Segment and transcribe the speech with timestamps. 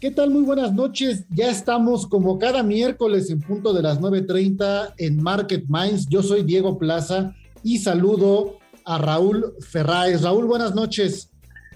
[0.00, 0.30] ¿Qué tal?
[0.30, 1.26] Muy buenas noches.
[1.28, 6.06] Ya estamos como cada miércoles en punto de las 9.30 en Market Minds.
[6.08, 10.22] Yo soy Diego Plaza y saludo a Raúl Ferráez.
[10.22, 11.28] Raúl, buenas noches.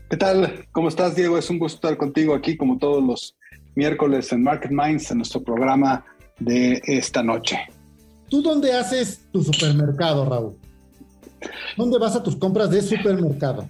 [0.09, 0.65] ¿Qué tal?
[0.73, 1.37] ¿Cómo estás, Diego?
[1.37, 3.37] Es un gusto estar contigo aquí como todos los
[3.75, 6.03] miércoles en Market Minds, en nuestro programa
[6.39, 7.59] de esta noche.
[8.31, 10.57] ¿Tú dónde haces tu supermercado, Raúl?
[11.77, 13.69] ¿Dónde vas a tus compras de supermercado?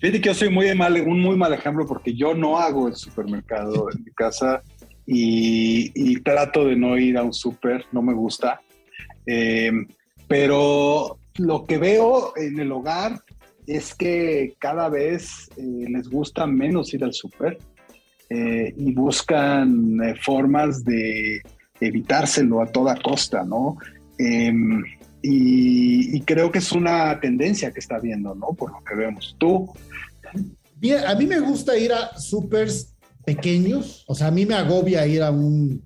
[0.00, 2.96] Fíjate que yo soy muy mal, un muy mal ejemplo porque yo no hago el
[2.96, 4.62] supermercado en mi casa
[5.06, 8.62] y, trato de no ir a un super, no me gusta.
[9.26, 9.70] Eh,
[10.26, 13.20] pero lo que veo en el hogar
[13.66, 17.58] es que cada vez eh, les gusta menos ir al super
[18.30, 21.42] eh, y buscan formas de
[21.78, 23.76] evitárselo a toda costa, ¿no?
[25.22, 28.48] Y, creo que es una tendencia que está viendo, ¿no?
[28.48, 29.36] Por lo que vemos.
[29.38, 29.72] ¿Tú?
[31.06, 35.22] A mí me gusta ir a supers pequeños, o sea, a mí me agobia ir
[35.22, 35.82] a un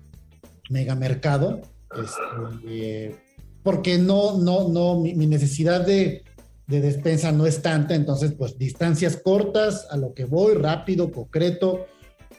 [0.69, 1.61] megamercado,
[2.01, 3.15] este,
[3.61, 6.23] porque no, no, no, mi, necesidad de,
[6.67, 11.85] de, despensa no es tanta, entonces, pues distancias cortas, a lo que voy, rápido, concreto.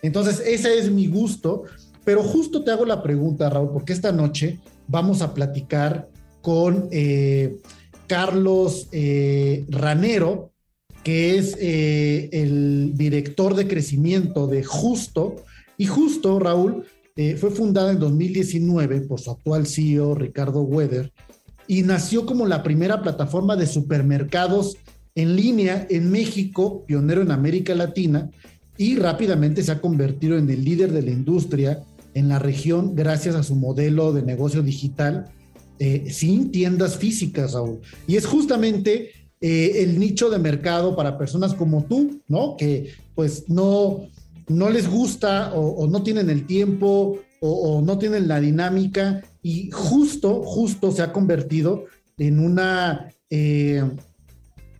[0.02, 1.64] Entonces, ese es mi gusto,
[2.04, 6.08] pero justo te hago la pregunta, Raúl, porque esta noche vamos a platicar
[6.46, 7.56] con eh,
[8.06, 10.52] Carlos eh, Ranero,
[11.02, 15.42] que es eh, el director de crecimiento de Justo.
[15.76, 16.84] Y Justo, Raúl,
[17.40, 21.12] fue fundada en 2019 por su actual CEO, Ricardo Weather,
[21.66, 24.76] y nació como la primera plataforma de supermercados
[25.16, 28.30] en línea en México, pionero en América Latina,
[28.78, 31.82] y rápidamente se ha convertido en el líder de la industria
[32.14, 35.32] en la región gracias a su modelo de negocio digital
[35.78, 37.80] eh, sin tiendas físicas, Raúl.
[38.06, 39.10] Y es justamente
[39.40, 42.56] eh, el nicho de mercado para personas como tú, ¿no?
[42.56, 44.08] Que pues no,
[44.48, 50.42] no les gusta o, no tienen el tiempo o, no tienen la dinámica y justo,
[50.42, 51.84] justo se ha convertido
[52.16, 53.84] en una, eh,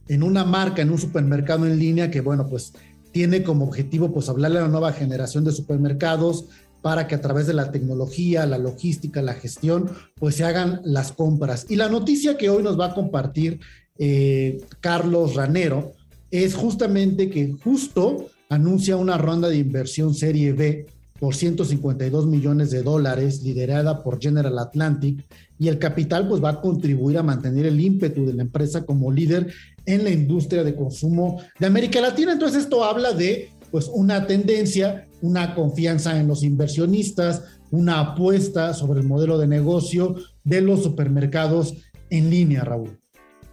[0.09, 2.73] en una marca, en un supermercado en línea que, bueno, pues
[3.13, 6.47] tiene como objetivo pues hablarle a la nueva generación de supermercados,
[6.83, 11.13] para que a través de la tecnología, la logística, la gestión, pues se hagan las
[11.13, 11.67] compras.
[11.69, 13.61] Y la noticia que hoy nos va a compartir
[13.99, 15.93] eh, Carlos Ranero
[16.31, 20.87] es justamente que justo anuncia una ronda de inversión serie B
[21.19, 25.25] por 152 millones de dólares liderada por General Atlantic
[25.59, 29.11] y el capital pues va a contribuir a mantener el ímpetu de la empresa como
[29.11, 29.53] líder
[29.87, 32.33] en la industria de consumo de América Latina.
[32.33, 39.01] Entonces esto habla de pues una tendencia, una confianza en los inversionistas, una apuesta sobre
[39.01, 40.15] el modelo de negocio
[40.45, 41.75] de los supermercados
[42.09, 42.99] en línea, Raúl.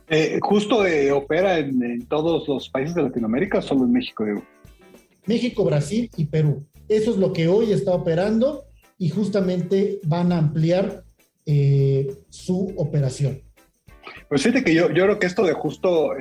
[0.07, 4.45] Eh, justo eh, opera en, todos los países de Latinoamérica, solo en México, Diego.
[5.25, 6.65] México, Brasil y Perú.
[6.87, 8.63] Eso es lo que hoy está operando
[8.97, 11.03] y justamente van a ampliar
[11.45, 13.41] eh, su operación.
[14.29, 16.11] Pues fíjate que yo, yo creo que esto de justo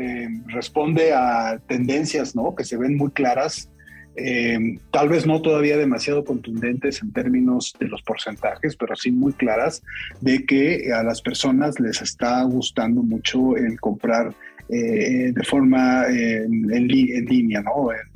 [0.47, 2.57] responde a tendencias, ¿no?
[2.57, 3.72] Que se ven muy claras
[4.17, 9.33] eh, tal vez no todavía demasiado contundentes en términos de los porcentajes, pero sí muy
[9.33, 9.83] claras
[10.21, 14.35] de que a las personas les está gustando mucho el comprar
[14.69, 17.93] eh, de forma en, línea, ¿no?
[17.93, 18.13] En,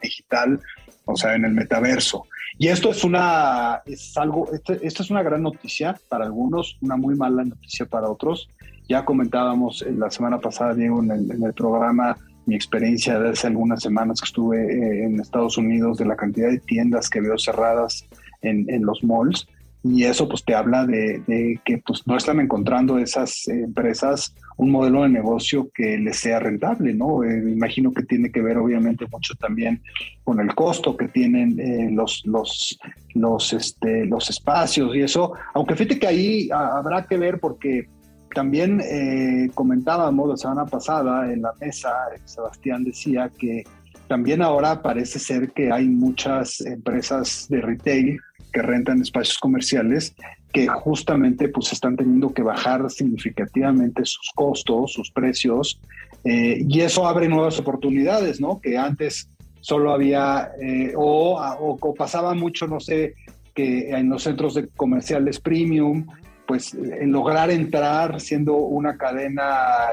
[0.00, 0.60] digital,
[1.04, 2.26] o sea, en el metaverso.
[2.56, 7.14] Y esto es una, es algo, esto, es una gran noticia para algunos, una muy
[7.14, 8.48] mala noticia para otros.
[8.88, 12.16] Ya comentábamos la semana pasada, Diego, en el, en el programa
[12.48, 16.48] mi experiencia de hace algunas semanas que estuve eh, en Estados Unidos, de la cantidad
[16.48, 18.06] de tiendas que veo cerradas
[18.40, 19.46] en, los malls,
[19.84, 25.02] y eso pues te habla de, que pues no están encontrando esas empresas un modelo
[25.02, 27.22] de negocio que les sea rentable, ¿no?
[27.22, 29.82] Eh, imagino que tiene que ver obviamente mucho también
[30.24, 32.78] con el costo que tienen eh, los, los,
[33.14, 37.88] los, este, los espacios y eso, aunque fíjate que ahí habrá que ver porque
[38.34, 41.90] también eh, comentábamos la semana pasada en la mesa,
[42.24, 43.64] Sebastián decía que
[44.08, 48.18] también ahora parece ser que hay muchas empresas de retail
[48.52, 50.14] que rentan espacios comerciales
[50.52, 55.78] que justamente pues están teniendo que bajar significativamente sus costos, sus precios,
[56.24, 58.60] eh, y eso abre nuevas oportunidades, ¿no?
[58.60, 59.28] Que antes
[59.60, 63.14] solo había, eh, o, o, pasaba mucho, no sé,
[63.54, 66.06] que en los centros de comerciales premium,
[66.48, 69.46] pues lograr entrar siendo una cadena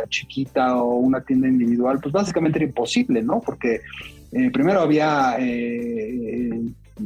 [0.10, 3.42] chiquita o una tienda individual, pues básicamente era imposible, ¿no?
[3.42, 3.81] Porque
[4.31, 5.38] eh, primero había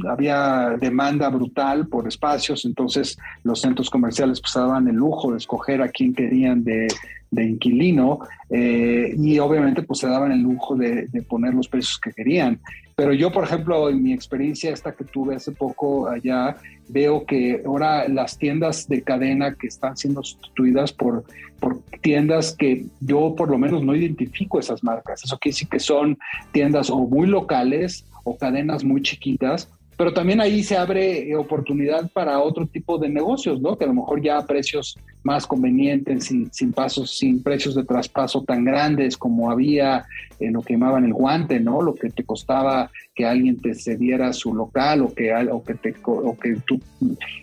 [0.08, 5.82] había demanda brutal por espacios, entonces los centros comerciales pues daban el lujo de escoger
[5.82, 6.88] a quién querían de,
[7.32, 8.20] inquilino
[8.50, 12.60] eh, y obviamente pues se daban el lujo de, poner los precios que querían.
[13.00, 16.58] Pero yo, por ejemplo, en mi experiencia esta que tuve hace poco allá,
[16.90, 21.24] veo que ahora las tiendas de cadena que están siendo sustituidas por,
[21.62, 25.24] por tiendas que yo por lo menos no identifico esas marcas.
[25.24, 26.18] Eso quiere decir que son
[26.52, 29.70] tiendas o muy locales o cadenas muy chiquitas
[30.00, 33.78] pero también ahí se abre oportunidad para otro tipo de negocios, ¿no?
[33.78, 38.42] Que a lo mejor ya a precios más convenientes, sin, pasos, sin precios de traspaso
[38.46, 40.06] tan grandes como había
[40.40, 41.82] en lo que llamaban el guante, ¿no?
[41.82, 45.94] Lo que te costaba que alguien te cediera su local o que, o que, te,
[46.06, 46.80] o que tú...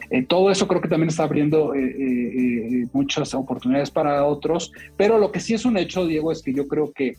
[0.08, 5.18] Eh, todo eso creo que también está abriendo eh, eh, muchas oportunidades para otros, pero
[5.18, 7.18] lo que sí es un hecho, Diego, es que yo creo que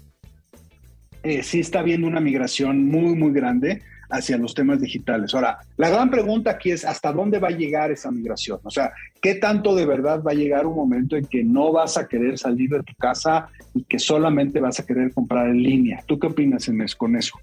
[1.43, 5.33] sí está habiendo una migración muy, muy grande hacia los temas digitales.
[5.33, 8.59] Ahora, la gran pregunta aquí es hasta dónde va a llegar esa migración.
[8.63, 11.97] O sea, ¿qué tanto de verdad va a llegar un momento en que no vas
[11.97, 16.03] a querer salir de tu casa y que solamente vas a querer comprar en línea?
[16.07, 17.33] ¿Tú qué opinas, Inés, con eso?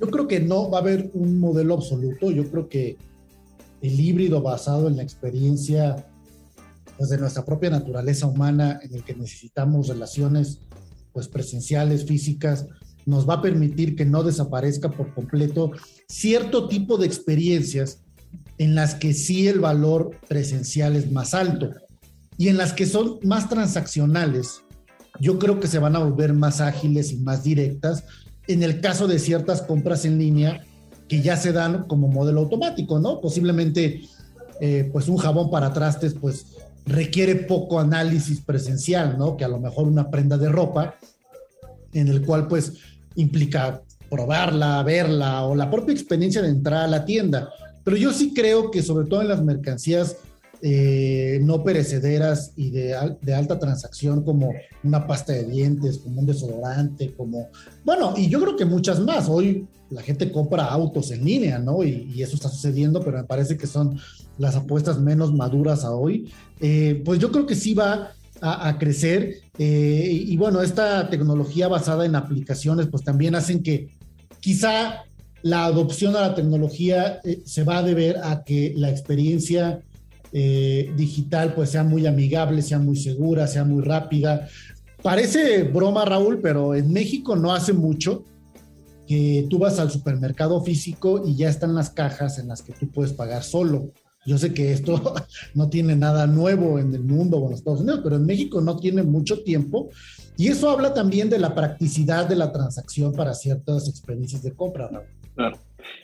[0.00, 2.30] Yo creo que no va a haber un modelo absoluto.
[2.30, 2.96] Yo creo que
[3.82, 6.06] el híbrido basado en la experiencia
[6.96, 10.60] pues, de nuestra propia naturaleza humana, en el que necesitamos relaciones
[11.12, 12.66] pues presenciales, físicas,
[13.06, 15.72] nos va a permitir que no desaparezca por completo
[16.08, 18.02] cierto tipo de experiencias
[18.58, 21.70] en las que sí el valor presencial es más alto
[22.38, 24.62] y en las que son más transaccionales,
[25.20, 28.04] yo creo que se van a volver más ágiles y más directas
[28.46, 30.64] en el caso de ciertas compras en línea
[31.08, 33.20] que ya se dan como modelo automático, ¿no?
[33.20, 34.02] Posiblemente,
[34.60, 36.46] eh, pues un jabón para trastes, pues
[36.84, 39.36] requiere poco análisis presencial, ¿no?
[39.36, 40.96] Que a lo mejor una prenda de ropa,
[41.92, 42.74] en el cual pues
[43.16, 47.50] implica probarla, verla o la propia experiencia de entrar a la tienda.
[47.84, 50.16] Pero yo sí creo que sobre todo en las mercancías
[50.62, 57.12] eh, no perecederas y de, alta transacción como una pasta de dientes, como un desodorante,
[57.14, 57.48] como,
[57.84, 59.28] bueno, y yo creo que muchas más.
[59.28, 61.84] Hoy la gente compra autos en línea, ¿no?
[61.84, 63.98] Y, eso está sucediendo, pero me parece que son
[64.38, 66.32] las apuestas menos maduras a hoy.
[66.60, 69.36] Eh, pues yo creo que sí va a, crecer.
[69.58, 73.88] Eh, y bueno, esta tecnología basada en aplicaciones, pues también hacen que
[74.40, 75.04] quizá
[75.42, 79.80] la adopción a la tecnología eh, se va a deber a que la experiencia
[80.32, 84.48] eh, digital pues sea muy amigable, sea muy segura, sea muy rápida.
[85.02, 88.24] Parece broma, Raúl, pero en México no hace mucho
[89.06, 92.90] que tú vas al supermercado físico y ya están las cajas en las que tú
[92.90, 93.92] puedes pagar solo.
[94.26, 95.14] Yo sé que esto
[95.54, 98.76] no tiene nada nuevo en el mundo o en Estados Unidos, pero en México no
[98.76, 99.90] tiene mucho tiempo.
[100.36, 104.90] Y eso habla también de la practicidad de la transacción para ciertas experiencias de compra.
[105.34, 105.58] Claro.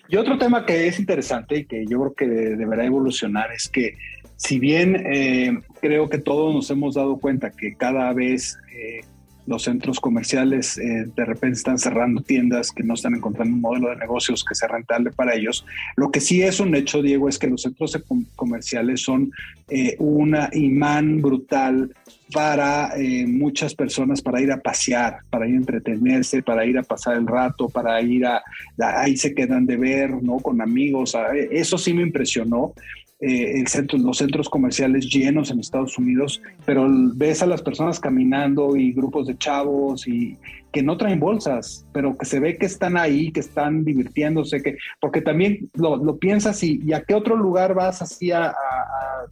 [0.08, 2.26] Y otro tema que es interesante y que yo creo que
[2.56, 3.96] deberá evolucionar es que
[4.36, 9.00] si bien eh, creo que todos nos hemos dado cuenta que cada vez eh,
[9.46, 13.90] los centros comerciales eh, de repente están cerrando tiendas que no están encontrando un modelo
[13.90, 15.64] de negocios que sea rentable para ellos.
[15.96, 17.98] Lo que sí es un hecho, Diego, es que los centros
[18.36, 19.30] comerciales son
[19.68, 21.92] eh, un imán brutal
[22.32, 26.82] para eh, muchas personas para ir a pasear, para ir a entretenerse, para ir a
[26.82, 28.42] pasar el rato, para ir a,
[28.78, 30.38] ahí se quedan de ver, ¿no?
[30.38, 31.14] Con amigos.
[31.50, 32.74] Eso sí me impresionó
[33.24, 38.00] eh, el centro, los centros comerciales llenos en Estados Unidos, pero ves a las personas
[38.00, 40.36] caminando y grupos de chavos y
[40.72, 44.76] que no traen bolsas, pero que se ve que están ahí, que están divirtiéndose, que
[45.00, 48.52] porque también lo, piensas y, a qué otro lugar vas así a,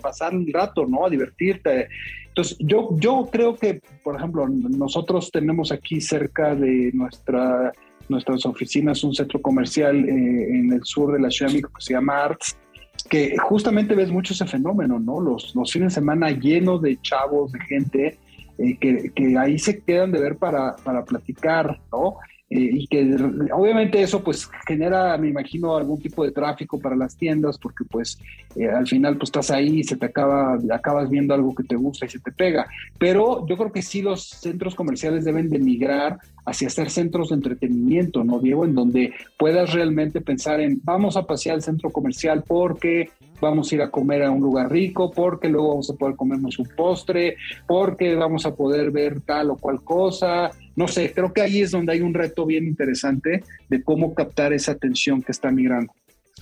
[0.01, 1.05] pasar un rato, ¿no?
[1.05, 1.89] A divertirte.
[2.29, 7.73] Entonces, yo, yo creo que, por ejemplo, nosotros tenemos aquí cerca de nuestra,
[8.09, 11.85] nuestras oficinas un centro comercial eh, en el sur de la Ciudad de México que
[11.85, 12.57] se llama Arts,
[13.03, 15.21] que justamente ves mucho ese fenómeno, ¿no?
[15.21, 18.19] Los, los fines de semana llenos de chavos, de gente,
[18.59, 22.17] eh, que, que, ahí se quedan de ver para, para platicar, ¿no?
[22.53, 23.17] Eh, y que
[23.53, 28.19] obviamente eso pues genera, me imagino, algún tipo de tráfico para las tiendas, porque pues
[28.57, 31.77] eh, al final pues estás ahí y se te acaba, acabas viendo algo que te
[31.77, 32.67] gusta y se te pega.
[32.99, 37.37] Pero yo creo que sí los centros comerciales deben de migrar hacia ser centros de
[37.37, 38.65] entretenimiento, ¿no, Diego?
[38.65, 43.75] En donde puedas realmente pensar en vamos a pasear al centro comercial porque vamos a
[43.75, 47.37] ir a comer a un lugar rico, porque luego vamos a poder comernos un postre,
[47.67, 51.73] porque vamos a poder ver tal o cual cosa, no sé, creo que ahí es
[51.73, 55.93] donde hay un reto bien interesante de cómo captar esa atención que está migrando.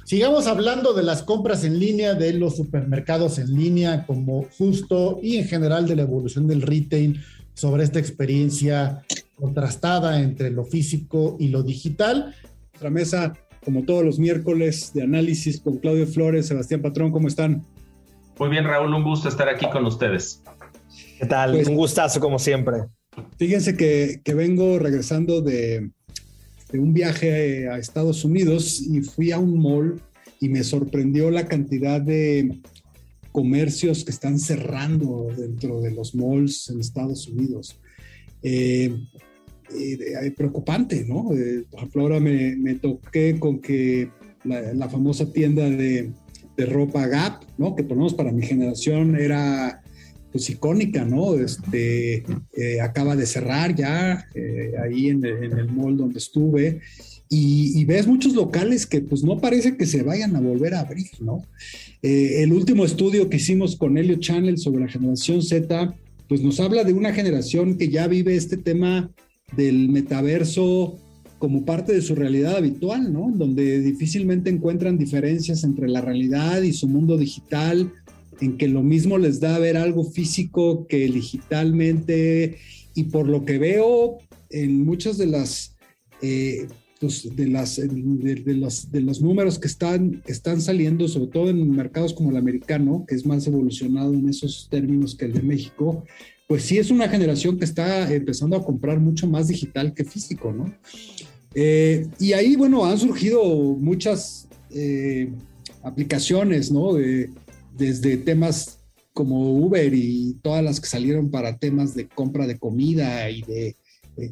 [0.04, 5.38] Sigamos hablando de las compras en línea, de los supermercados en línea como justo y
[5.38, 7.20] en general de la evolución del retail
[7.54, 9.02] sobre esta experiencia
[9.34, 12.32] contrastada entre lo físico y lo digital.
[12.74, 13.32] Nuestra mesa,
[13.64, 17.64] como todos los miércoles, de análisis con Claudio Flores, Sebastián Patrón, ¿cómo están?
[18.38, 20.44] Muy bien, Raúl, un gusto estar aquí con ustedes.
[21.18, 21.50] ¿Qué tal?
[21.50, 22.84] Pues, un gustazo, como siempre.
[23.38, 25.90] Fíjense que, vengo regresando de,
[26.72, 30.00] un viaje a Estados Unidos y fui a un mall
[30.40, 32.60] y me sorprendió la cantidad de
[33.32, 37.78] comercios que están cerrando dentro de los malls en Estados Unidos.
[38.42, 38.94] Eh,
[39.74, 41.32] eh, preocupante, ¿no?
[41.34, 44.10] Eh, por ejemplo, ahora me, toqué con que
[44.44, 46.10] la, famosa tienda de,
[46.56, 47.74] de, ropa Gap, ¿no?
[47.74, 49.82] Que por lo menos para mi generación era
[50.38, 51.34] pues icónica, ¿no?
[51.34, 56.80] Este, eh, acaba de cerrar ya eh, ahí en, el mall donde estuve
[57.28, 61.10] y, ves muchos locales que pues no parece que se vayan a volver a abrir,
[61.18, 61.42] ¿no?
[62.02, 65.92] Eh, el último estudio que hicimos con Helio Channel sobre la generación Z,
[66.28, 69.10] pues nos habla de una generación que ya vive este tema
[69.56, 71.00] del metaverso
[71.40, 73.32] como parte de su realidad habitual, ¿no?
[73.34, 77.92] Donde difícilmente encuentran diferencias entre la realidad y su mundo digital
[78.40, 82.58] en que lo mismo les da ver algo físico que digitalmente
[82.94, 84.18] y por lo que veo
[84.50, 85.76] en muchas de las
[86.22, 86.66] eh,
[87.00, 91.70] pues, de las de, los, de los números que están están saliendo sobre todo en
[91.70, 96.04] mercados como el americano que es más evolucionado en esos términos que el de México
[96.46, 100.52] pues sí es una generación que está empezando a comprar mucho más digital que físico
[100.52, 100.74] no
[101.54, 105.30] eh, y ahí bueno han surgido muchas eh,
[105.82, 106.94] aplicaciones no
[107.78, 108.78] desde temas
[109.12, 113.76] como Uber y todas las que salieron para temas de compra de comida y de,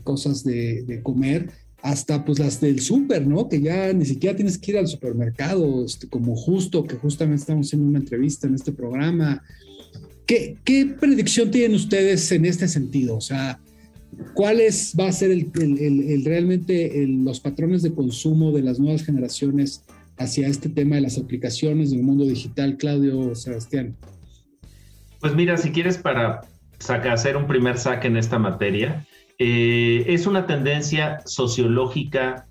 [0.04, 1.50] cosas de, comer,
[1.82, 3.48] hasta pues las del súper, ¿no?
[3.48, 7.66] Que ya ni siquiera tienes que ir al supermercado, este, como justo, que justamente estamos
[7.66, 9.42] haciendo una entrevista en este programa.
[10.26, 13.16] ¿Qué, qué predicción tienen ustedes en este sentido?
[13.16, 13.60] O sea,
[14.34, 19.82] ¿cuáles va a ser el, el, realmente los patrones de consumo de las nuevas generaciones
[20.18, 23.96] hacia este tema de las aplicaciones del mundo digital, Claudio Sebastián?
[25.20, 26.42] Pues mira, si quieres para
[27.10, 29.06] hacer un primer saque en esta materia,
[29.38, 32.46] eh, es una tendencia sociológica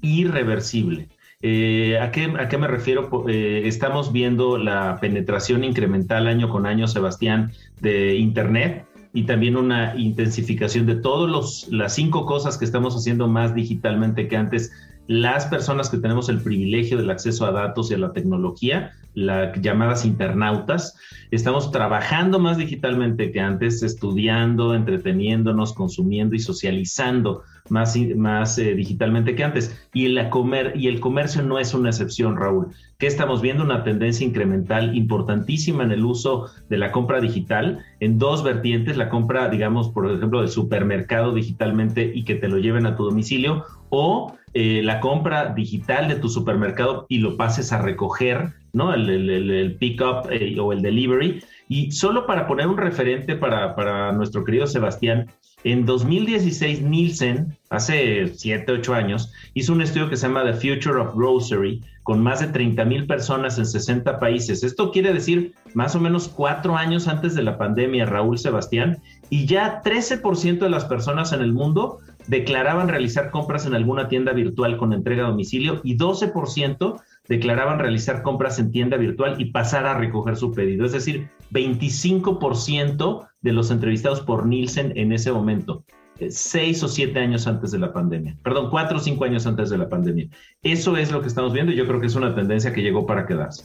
[0.00, 1.08] irreversible.
[1.42, 3.24] Eh, ¿a, qué, ¿a, qué, me refiero?
[3.28, 9.94] Eh, estamos viendo la penetración incremental año con año, Sebastián, de Internet y también una
[9.96, 14.72] intensificación de todas las cinco cosas que estamos haciendo más digitalmente que antes
[15.06, 19.60] las personas que tenemos el privilegio del acceso a datos y a la tecnología, las
[19.60, 20.98] llamadas internautas,
[21.30, 29.34] estamos trabajando más digitalmente que antes, estudiando, entreteniéndonos, consumiendo y socializando más, más eh, digitalmente
[29.34, 29.88] que antes.
[29.92, 32.68] Y, la comer, y el comercio no es una excepción, Raúl.
[32.98, 38.18] Que estamos viendo una tendencia incremental importantísima en el uso de la compra digital en
[38.18, 42.86] dos vertientes, la compra, digamos, por ejemplo, del supermercado digitalmente y que te lo lleven
[42.86, 47.82] a tu domicilio, o eh, la compra digital de tu supermercado y lo pases a
[47.82, 48.92] recoger, ¿no?
[48.92, 51.42] El, el, pick-up eh, o el delivery.
[51.66, 55.28] Y solo para poner un referente para, para nuestro querido Sebastián,
[55.64, 61.00] en 2016, Nielsen, hace 7, 8 años, hizo un estudio que se llama The Future
[61.00, 64.62] of Grocery, con más de 30 mil personas en 60 países.
[64.62, 68.98] Esto quiere decir más o menos cuatro años antes de la pandemia, Raúl Sebastián,
[69.30, 74.32] y ya 13% de las personas en el mundo declaraban realizar compras en alguna tienda
[74.32, 79.86] virtual con entrega a domicilio y 12% declaraban realizar compras en tienda virtual y pasar
[79.86, 80.84] a recoger su pedido.
[80.84, 85.84] Es decir, 25% de los entrevistados por Nielsen en ese momento,
[86.18, 88.36] eh, seis o siete años antes de la pandemia.
[88.42, 90.28] Perdón, cuatro o cinco años antes de la pandemia.
[90.62, 93.06] Eso es lo que estamos viendo y yo creo que es una tendencia que llegó
[93.06, 93.64] para quedarse.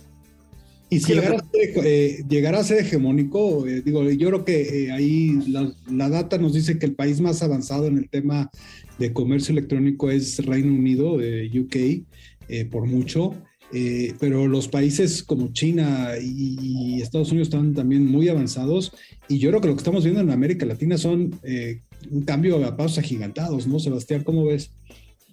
[0.92, 6.10] Y si eh, llegara, a ser, hegemónico, eh, digo, yo creo que ahí la, la,
[6.10, 8.52] data nos dice que el país más avanzado en el tema
[9.00, 13.34] de comercio electrónico es Reino Unido, UK, por mucho.
[13.74, 18.92] eh, pero los países como China y Estados Unidos están también muy avanzados
[19.30, 22.64] y yo creo que lo que estamos viendo en América Latina son eh, un cambio
[22.66, 23.80] a pasos agigantados, ¿no?
[23.80, 24.72] Sebastián, ¿cómo ves?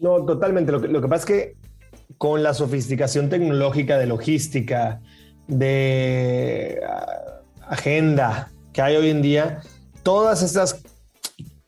[0.01, 0.71] No, totalmente.
[0.71, 1.57] Lo que, lo que pasa es que
[2.17, 5.01] con la sofisticación tecnológica de logística,
[5.49, 6.81] de
[7.67, 9.61] agenda que hay hoy en día,
[10.03, 10.83] todas estas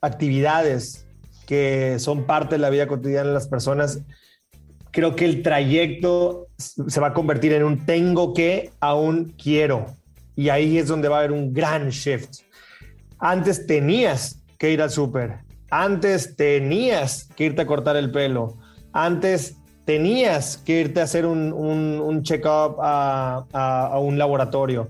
[0.01, 1.07] actividades
[1.47, 4.01] que son parte de la vida cotidiana de las personas,
[4.93, 8.95] creo que el trayecto se va a convertir en un tengo que a
[9.43, 9.87] quiero.
[10.37, 12.43] Y ahí es donde va a haber un gran shift.
[13.19, 15.39] Antes tenías que ir al súper.
[15.71, 18.57] Antes tenías que irte a cortar el pelo.
[18.93, 24.89] Antes tenías que irte a hacer un, un, check-up a, a, un laboratorio.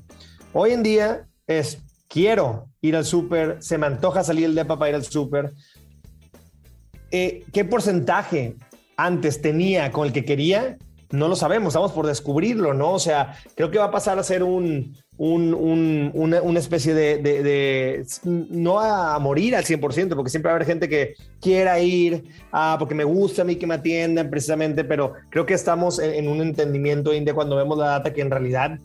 [0.52, 4.90] Hoy en día es quiero ir al súper, se me antoja salir el depa para
[4.90, 5.52] ir al súper.
[7.10, 8.56] Eh, ¿Qué porcentaje
[8.96, 10.76] antes tenía con el que quería?
[11.10, 12.92] No lo sabemos, estamos por descubrirlo, ¿no?
[12.92, 19.18] O sea, creo que va a pasar a ser un, una, especie de, no a
[19.18, 23.04] morir al 100%, porque siempre va a haber gente que quiera ir, ah, porque me
[23.04, 27.34] gusta a mí que me atiendan precisamente, pero creo que estamos en, un entendimiento de
[27.34, 28.78] cuando vemos la data que en realidad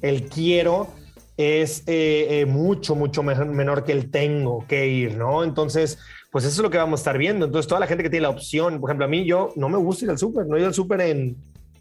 [0.00, 0.88] el quiero
[1.36, 5.44] es eh, eh, mucho, mucho menor que el tengo que ir, ¿no?
[5.44, 5.98] Entonces,
[6.30, 7.44] pues eso es lo que vamos a estar viendo.
[7.44, 9.76] Entonces, toda la gente que tiene la opción, por ejemplo, a mí yo no me
[9.76, 11.36] gusta ir al súper, no he ido al súper en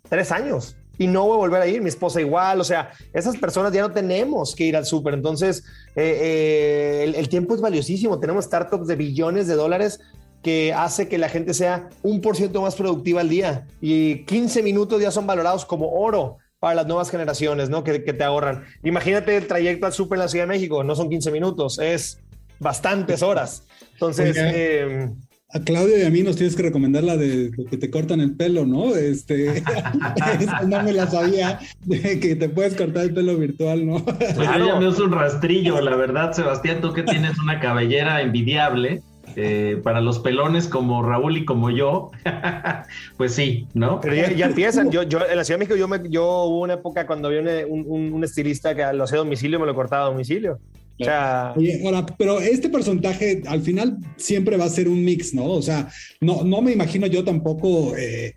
[0.10, 3.38] tres años y no voy a volver a ir, mi esposa igual, o sea, esas
[3.38, 5.64] personas ya no tenemos que ir al súper, entonces
[5.96, 10.00] eh, el, el, tiempo es valiosísimo, tenemos startups de billones de dólares
[10.42, 14.64] que hace que la gente sea un por ciento más productiva al día y 15
[14.64, 17.84] minutos ya son valorados como oro para las nuevas generaciones, ¿no?
[17.84, 18.66] Que, te ahorran.
[18.84, 22.20] Imagínate el trayecto al súper en la Ciudad de México, no son 15 minutos, es
[22.60, 23.64] bastantes horas.
[23.94, 24.38] Entonces...
[24.38, 25.10] Eh,
[25.54, 28.36] a Claudio y a mí nos tienes que recomendar la de que te cortan el
[28.36, 28.96] pelo, ¿no?
[28.96, 29.64] Este,
[30.68, 34.04] no me la sabía, de que te puedes cortar el pelo virtual, ¿no?
[34.04, 34.68] Pues claro.
[34.68, 39.02] ya me uso un rastrillo, la verdad, Sebastián, tú que tienes una cabellera envidiable,
[39.36, 42.12] eh, para los pelones como Raúl y como yo,
[43.18, 44.02] pues sí, ¿no?
[44.02, 44.92] Pero ya, empiezan.
[44.92, 47.66] Yo, yo, en la Ciudad de México, yo, me, yo hubo una época cuando había
[47.66, 50.60] un, un, estilista que lo hacía a domicilio, me lo cortaba a domicilio.
[51.02, 51.54] O sea,
[52.18, 55.46] pero este porcentaje al final siempre va a ser un mix, ¿no?
[55.46, 58.36] O sea, no, no me imagino yo tampoco eh,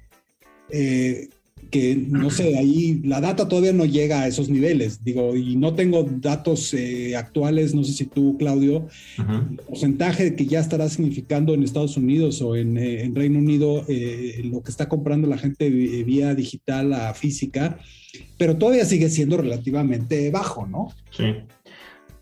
[0.71, 1.29] eh,
[1.75, 5.75] que, no sé, ahí la data todavía no llega a esos niveles, digo, y no
[5.75, 8.87] tengo datos eh, actuales, no sé si tú, Claudio,
[9.19, 14.41] el porcentaje que ya estará significando en Estados Unidos o en, eh, Reino Unido eh,
[14.45, 17.79] lo que está comprando la gente vía digital a física,
[18.39, 20.93] pero todavía sigue siendo relativamente bajo, ¿no?
[21.11, 21.25] Sí.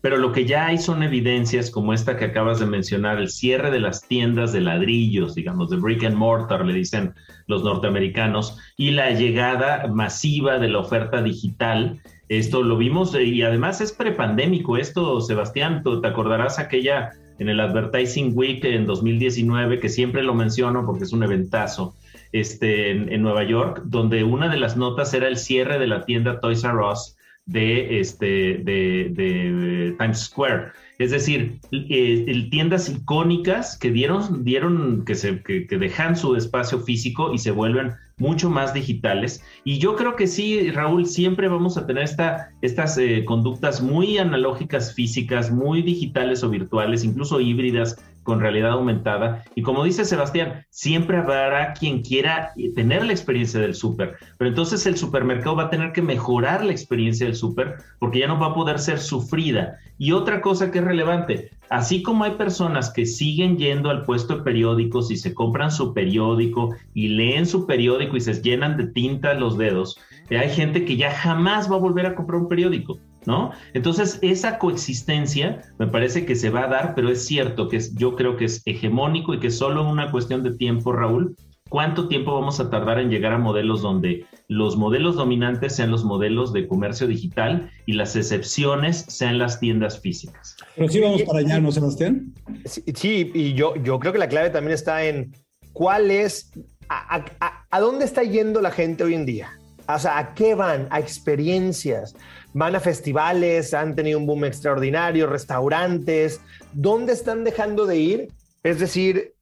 [0.03, 3.71] Pero lo que ya hay son evidencias como esta que acabas de mencionar, el cierre
[3.71, 7.13] de las tiendas de ladrillos, digamos, de brick and mortar, le dicen
[7.47, 12.01] los norteamericanos, y la llegada masiva de la oferta digital.
[12.27, 18.33] Esto lo vimos y además es prepandémico esto, Sebastián, te acordarás aquella en el Advertising
[18.35, 21.95] Week en 2019, que siempre lo menciono porque es un eventazo,
[22.33, 26.41] este, en, Nueva York, donde una de las notas era el cierre de la tienda
[26.41, 30.71] Toys R Us de, este, de Times Square.
[30.99, 37.33] Es decir, eh, tiendas icónicas que dieron, dieron que, se, que, dejan su espacio físico
[37.33, 39.43] y se vuelven mucho más digitales.
[39.63, 44.17] Y yo creo que sí, Raúl, siempre vamos a tener esta, estas eh, conductas muy
[44.19, 49.43] analógicas físicas, muy digitales o virtuales, incluso híbridas con realidad aumentada.
[49.55, 54.85] Y como dice Sebastián, siempre habrá quien quiera tener la experiencia del súper, pero entonces
[54.85, 58.47] el supermercado va a tener que mejorar la experiencia del súper porque ya no va
[58.47, 59.77] a poder ser sufrida.
[59.97, 64.37] Y otra cosa que es relevante, así como hay personas que siguen yendo al puesto
[64.37, 68.87] de periódicos y se compran su periódico y leen su periódico y se llenan de
[68.87, 72.47] tinta los dedos, eh, hay gente que ya jamás va a volver a comprar un
[72.47, 72.97] periódico.
[73.25, 73.51] ¿No?
[73.73, 78.15] Entonces, esa coexistencia me parece que se va a dar, pero es cierto que yo
[78.15, 81.35] creo que es hegemónico y que solo una cuestión de tiempo, Raúl,
[81.69, 86.03] ¿cuánto tiempo vamos a tardar en llegar a modelos donde los modelos dominantes sean los
[86.03, 90.55] modelos de comercio digital y las excepciones sean las tiendas físicas?
[90.75, 92.33] Pero sí vamos para allá, ¿no, Sebastián?
[92.65, 95.33] Sí, y yo, yo creo que la clave también está en
[95.71, 96.51] cuál es,
[96.89, 99.49] a dónde está yendo la gente hoy en día.
[99.87, 100.87] O sea, ¿a qué van?
[100.91, 102.15] A experiencias
[102.53, 106.39] van a festivales, han tenido un boom extraordinario, restaurantes.
[106.71, 108.27] ¿Dónde están dejando de ir?
[108.63, 109.33] Es decir,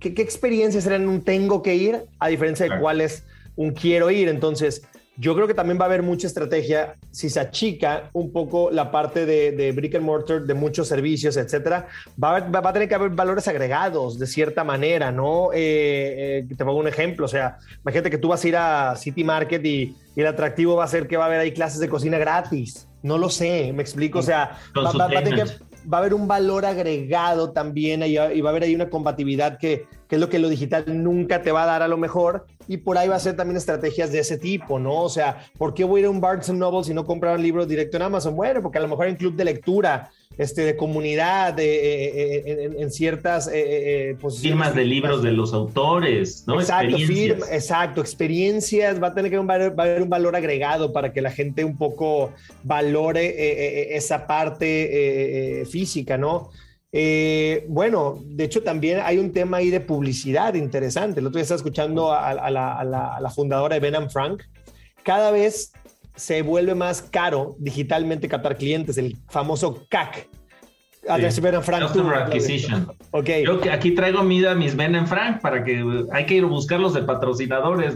[0.00, 3.24] ¿qué, experiencias serán un tengo que ir a diferencia de cuál es
[3.56, 4.28] un quiero ir?
[4.28, 4.82] Entonces,
[5.16, 8.90] yo creo que también va a haber mucha estrategia si se achica un poco la
[8.90, 11.86] parte de, brick and mortar, de muchos servicios, etcétera.
[12.22, 15.52] Va a, tener que haber valores agregados de cierta manera, ¿no?
[15.52, 18.96] Eh, eh, te pongo un ejemplo, o sea, imagínate que tú vas a ir a
[18.96, 21.88] City Market y, el atractivo va a ser que va a haber ahí clases de
[21.88, 22.86] cocina gratis.
[23.02, 26.14] No lo sé, me explico, o sea, va, va, a tener que va a haber
[26.14, 30.28] un valor agregado también y va a haber ahí una combatividad que, que, es lo
[30.28, 33.16] que lo digital nunca te va a dar a lo mejor y por ahí va
[33.16, 35.02] a ser también estrategias de ese tipo, ¿no?
[35.02, 37.42] O sea, ¿por qué voy a ir a un Barnes Noble si no comprar un
[37.42, 38.34] libro directo en Amazon?
[38.34, 42.70] Bueno, porque a lo mejor en club de lectura, este, de comunidad, de, eh, eh,
[42.78, 44.58] en, ciertas eh, posiciones.
[44.58, 46.60] Firmas de libros de los autores, ¿no?
[46.60, 47.52] Exacto, experiencias.
[47.52, 51.20] exacto, experiencias, va a tener que haber, va a haber un valor agregado para que
[51.20, 56.50] la gente un poco valore esa parte física, ¿no?
[57.68, 61.20] bueno, de hecho también hay un tema ahí de publicidad interesante.
[61.20, 64.42] El otro día estaba escuchando a, la, fundadora de Ben Frank.
[65.02, 65.72] Cada vez
[66.14, 70.28] se vuelve más caro digitalmente captar clientes, el famoso CAC.
[71.08, 71.82] A ver Frank.
[71.82, 72.90] Customer Acquisition.
[73.10, 73.44] Okay.
[73.44, 77.02] Yo aquí traigo mida mis Ben Frank para que hay que ir a buscarlos de
[77.02, 77.94] patrocinadores,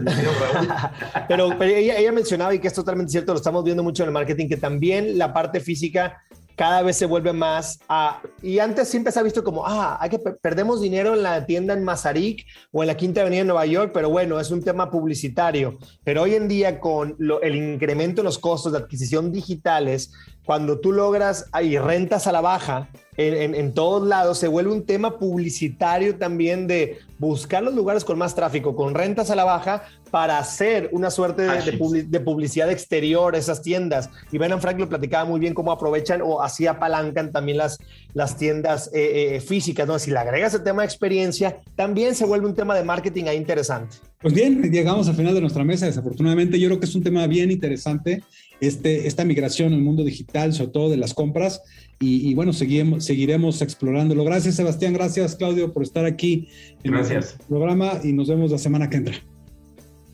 [1.27, 4.09] pero, pero ella, ella, mencionaba, y que es totalmente cierto, lo estamos viendo mucho en
[4.09, 6.21] el marketing, que también la parte física
[6.59, 10.09] cada vez se vuelve más a, y antes siempre se ha visto como, ah, hay
[10.09, 13.65] que perdemos dinero en la tienda en Mazarik o en la Quinta Avenida de Nueva
[13.65, 15.77] York, pero bueno, es un tema publicitario.
[16.03, 20.11] Pero hoy en día con el incremento en los costos de adquisición digitales,
[20.43, 22.89] cuando tú logras y rentas a la baja
[23.21, 28.33] en, todos lados, se vuelve un tema publicitario también de buscar los lugares con más
[28.33, 34.09] tráfico, con rentas a la baja, para hacer una suerte de, publicidad exterior esas tiendas.
[34.31, 37.77] Y Ben Frank lo platicaba muy bien cómo aprovechan o así apalancan también las,
[38.13, 39.85] las tiendas eh, eh, físicas.
[39.85, 39.99] ¿no?
[39.99, 43.35] Si le agregas el tema de experiencia, también se vuelve un tema de marketing ahí
[43.35, 43.97] interesante.
[44.21, 45.87] Pues bien, llegamos al final de nuestra mesa.
[45.87, 48.23] Desafortunadamente, yo creo que es un tema bien interesante
[48.61, 51.61] este, esta migración al mundo digital, sobre todo de las compras.
[52.01, 54.23] Y, bueno, seguiremos, seguiremos explorándolo.
[54.23, 54.93] Gracias, Sebastián.
[54.93, 56.47] Gracias, Claudio, por estar aquí
[56.83, 59.15] en el programa y nos vemos la semana que entra.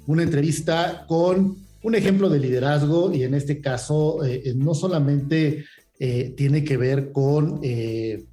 [0.07, 5.65] Una entrevista con un ejemplo de liderazgo y en este caso eh, no solamente
[5.99, 8.25] eh, tiene que ver con eh,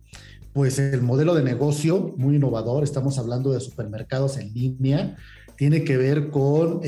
[0.55, 5.17] pues el modelo de negocio muy innovador, estamos hablando de supermercados en línea,
[5.57, 6.81] tiene que ver con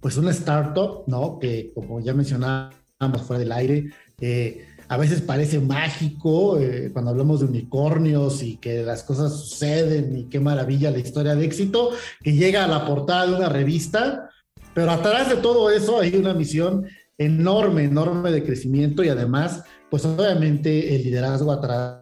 [0.00, 1.38] pues una startup, ¿no?
[1.38, 7.40] Que como ya mencionábamos fuera del aire, eh, a veces parece mágico eh, cuando hablamos
[7.40, 11.90] de unicornios y que las cosas suceden y qué maravilla la historia de éxito,
[12.22, 14.28] que llega a la portada de una revista,
[14.74, 16.86] pero atrás de todo eso hay una misión
[17.18, 22.00] enorme, enorme de crecimiento y además, pues obviamente el liderazgo atrás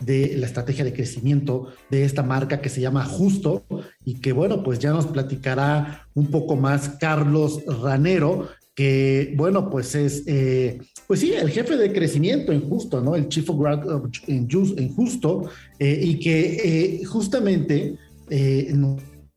[0.00, 3.64] de la estrategia de crecimiento de esta marca que se llama Justo
[4.04, 9.96] y que bueno, pues ya nos platicará un poco más Carlos Ranero, que bueno, pues
[9.96, 13.16] es, eh, pues sí, el jefe de crecimiento en Justo, ¿no?
[13.16, 17.96] El Chief of Growth en, Justo, eh, y que eh, justamente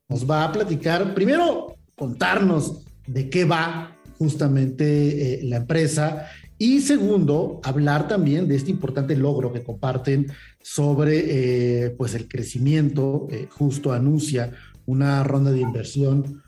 [0.10, 6.28] nos va a platicar, primero contarnos de qué va justamente la empresa
[6.62, 10.28] y segundo, hablar también de este importante logro que comparten
[10.62, 13.26] sobre eh, pues el crecimiento.
[13.32, 14.52] Eh, justo anuncia
[14.86, 16.44] una ronda de inversión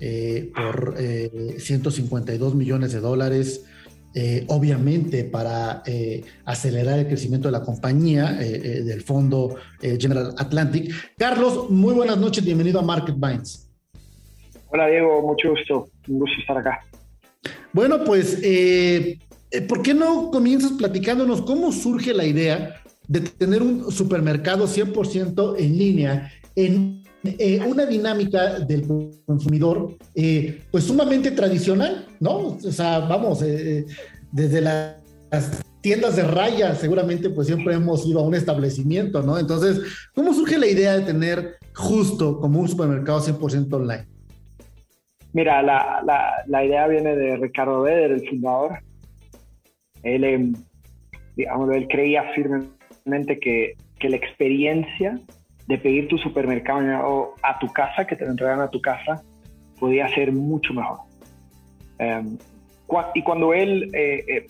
[0.00, 3.64] eh, por 152 millones de dólares,
[4.48, 5.82] obviamente para
[6.44, 10.92] acelerar el crecimiento de la compañía del fondo General Atlantic.
[11.16, 13.70] Carlos, muy buenas noches, bienvenido a Market Binds.
[14.66, 16.80] Hola Diego, mucho gusto, un gusto estar acá.
[17.72, 19.18] Bueno, pues eh,
[19.68, 25.78] ¿por qué no comienzas platicándonos cómo surge la idea de tener un supermercado 100% en
[25.78, 28.86] línea en eh, una dinámica del
[29.26, 32.58] consumidor eh, pues sumamente tradicional, ¿no?
[32.62, 34.98] O sea, vamos, desde las
[35.80, 39.38] tiendas de raya seguramente pues siempre hemos ido a un establecimiento, ¿no?
[39.38, 39.80] Entonces,
[40.14, 44.06] ¿cómo surge la idea de tener justo como un supermercado 100% online?
[45.32, 46.02] Mira, la,
[46.46, 48.78] la, idea viene de Ricardo Beder, el fundador,
[50.02, 50.52] él, em,
[51.36, 55.18] digamos, él creía firmemente que, que, la experiencia
[55.66, 59.22] de pedir tu supermercado a tu casa, que te lo entregan a tu casa,
[59.78, 60.98] podía ser mucho mejor.
[61.98, 62.38] Em,
[63.14, 64.46] y cuando él eh, eh,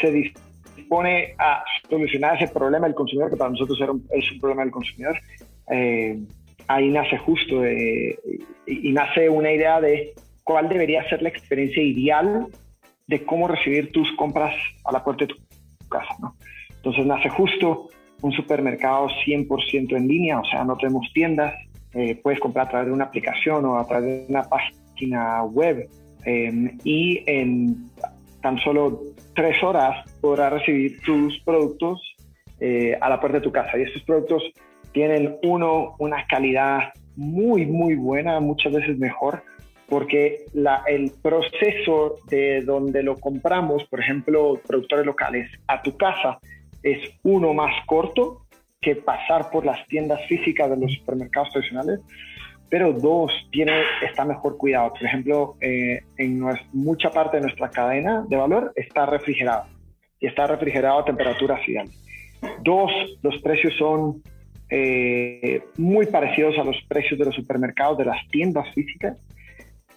[0.00, 3.78] se dispone a solucionar ese problema del consumidor, que para nosotros
[4.10, 5.18] es un problema del consumidor,
[5.70, 6.18] eh,
[6.68, 10.12] ahí nace justo y nace una idea de
[10.44, 12.48] cuál debería ser la experiencia ideal
[13.06, 16.14] de cómo recibir tus compras a la puerta de tu casa.
[16.20, 16.36] ¿no?
[16.70, 17.88] Entonces nace justo
[18.22, 21.54] un supermercado 100% en línea, o sea, no tenemos tiendas,
[21.92, 25.88] eh, puedes comprar a través de una aplicación o a través de una página web
[26.24, 27.90] em, y en
[28.42, 29.00] tan solo
[29.34, 32.00] tres horas podrás recibir tus productos
[32.60, 33.78] eh, a la puerta de tu casa.
[33.78, 34.42] Y estos productos
[34.92, 39.42] tienen uno, una calidad muy, muy buena, muchas veces mejor,
[39.88, 46.38] porque la, el proceso de donde lo compramos, por ejemplo, productores locales, a tu casa,
[46.82, 48.46] es uno más corto
[48.80, 52.00] que pasar por las tiendas físicas de los supermercados tradicionales,
[52.68, 53.72] pero dos, tiene,
[54.02, 54.90] está mejor cuidado.
[54.90, 59.66] Por ejemplo, eh, en mucha parte de nuestra cadena de valor está refrigerado
[60.20, 61.88] y está refrigerado a temperatura ideal.
[62.62, 62.90] Dos,
[63.22, 64.22] los precios son
[64.68, 69.16] eh, muy parecidos a los precios de los supermercados, de las tiendas físicas.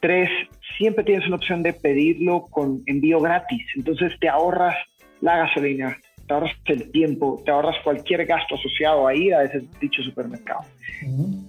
[0.02, 0.30] Tres,
[0.78, 4.76] siempre tienes una opción de pedirlo con envío gratis, entonces te ahorras
[5.22, 9.62] la gasolina, te ahorras el tiempo, te ahorras cualquier gasto asociado a ir a ese
[9.82, 10.62] dicho supermercado.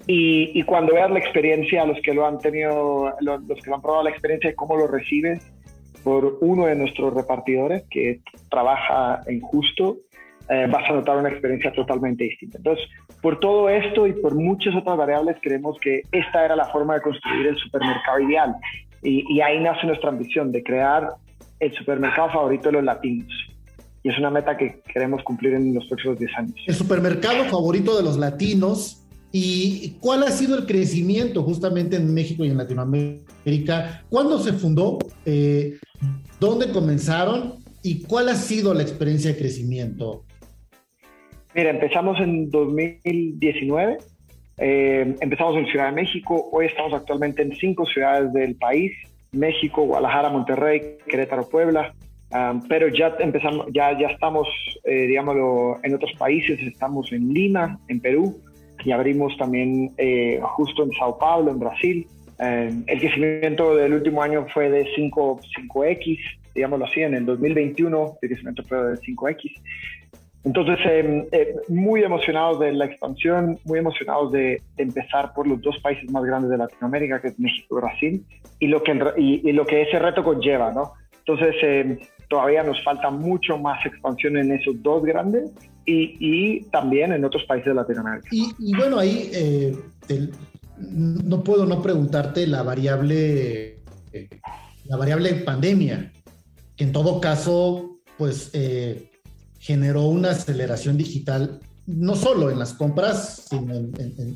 [0.06, 3.76] y, y, cuando veas la experiencia, los que lo han tenido, los, los, que lo
[3.76, 5.52] han probado la experiencia de cómo lo recibes
[6.02, 9.98] por uno de nuestros repartidores que trabaja en Justo,
[10.48, 12.58] eh, vas a notar una experiencia totalmente distinta.
[12.58, 12.84] Entonces,
[13.22, 17.02] por todo esto y por muchas otras variables, creemos que esta era la forma de
[17.02, 18.54] construir el supermercado ideal.
[19.02, 21.08] Y, y ahí nace nuestra ambición de crear
[21.58, 23.50] el supermercado favorito de los latinos
[24.02, 26.54] y es una meta que queremos cumplir en los próximos 10 años.
[26.66, 29.02] El supermercado favorito de los latinos
[29.32, 34.02] y cuál ha sido el crecimiento justamente en México y en Latinoamérica.
[34.08, 34.98] ¿Cuándo se fundó?
[35.24, 35.78] Eh,
[36.40, 37.56] ¿Dónde comenzaron?
[37.82, 40.24] ¿Y cuál ha sido la experiencia de crecimiento?
[41.54, 43.98] Mira, empezamos en 2019.
[44.58, 46.48] Eh, empezamos en Ciudad de México.
[46.52, 48.92] Hoy estamos actualmente en cinco ciudades del país:
[49.32, 51.94] México, Guadalajara, Monterrey, Querétaro, Puebla
[52.68, 54.48] pero ya empezamos, ya, ya estamos,
[54.84, 58.40] eh, digámoslo, en otros países, estamos en Lima, en Perú,
[58.84, 62.06] y abrimos también eh, justo en Sao Paulo, en Brasil.
[62.38, 65.40] el crecimiento del último año fue de 5,
[65.74, 66.18] 5X,
[66.54, 69.52] digámoslo así, en el 2021 el crecimiento fue de 5X.
[70.42, 75.78] Entonces, em, eh, muy emocionados de la expansión, muy emocionados de, empezar por los dos
[75.80, 78.26] países más grandes de Latinoamérica, que es México y Brasil,
[78.58, 80.92] y lo que, y, y lo que ese reto conlleva, ¿no?
[81.18, 81.98] Entonces, eh,
[82.30, 85.50] todavía nos falta mucho más expansión en esos dos grandes
[85.84, 88.28] y, y también en otros países de Latinoamérica.
[88.30, 89.76] Y, bueno, ahí eh,
[90.78, 93.80] no puedo no preguntarte la variable,
[94.12, 94.28] eh,
[94.84, 96.12] la variable pandemia,
[96.76, 99.09] que en todo caso, pues eh,
[99.60, 103.92] generó una aceleración digital, no solo en las compras, sino en,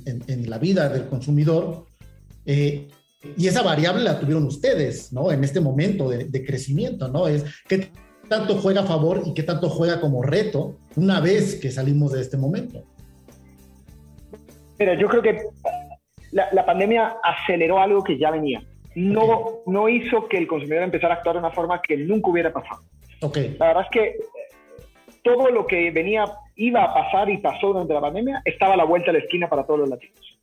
[0.07, 1.87] en, en la vida del consumidor.
[2.47, 2.89] Eh,
[3.37, 5.33] y esa variable la tuvieron ustedes, ¿no?
[5.33, 7.27] En este momento de, crecimiento, ¿no?
[7.27, 7.89] Es qué
[8.29, 12.21] tanto juega a favor y qué tanto juega como reto una vez que salimos de
[12.21, 12.85] este momento.
[14.79, 15.39] Mira, yo creo que
[16.33, 18.63] la, pandemia aceleró algo que ya venía.
[18.95, 22.53] No, no hizo que el consumidor empezara a actuar de una forma que nunca hubiera
[22.53, 22.83] pasado.
[23.21, 23.57] Okay.
[23.59, 24.17] La verdad es que
[25.25, 28.85] todo lo que venía, iba a pasar y pasó durante la pandemia, estaba a la
[28.85, 30.39] vuelta de la esquina para todos los latinos.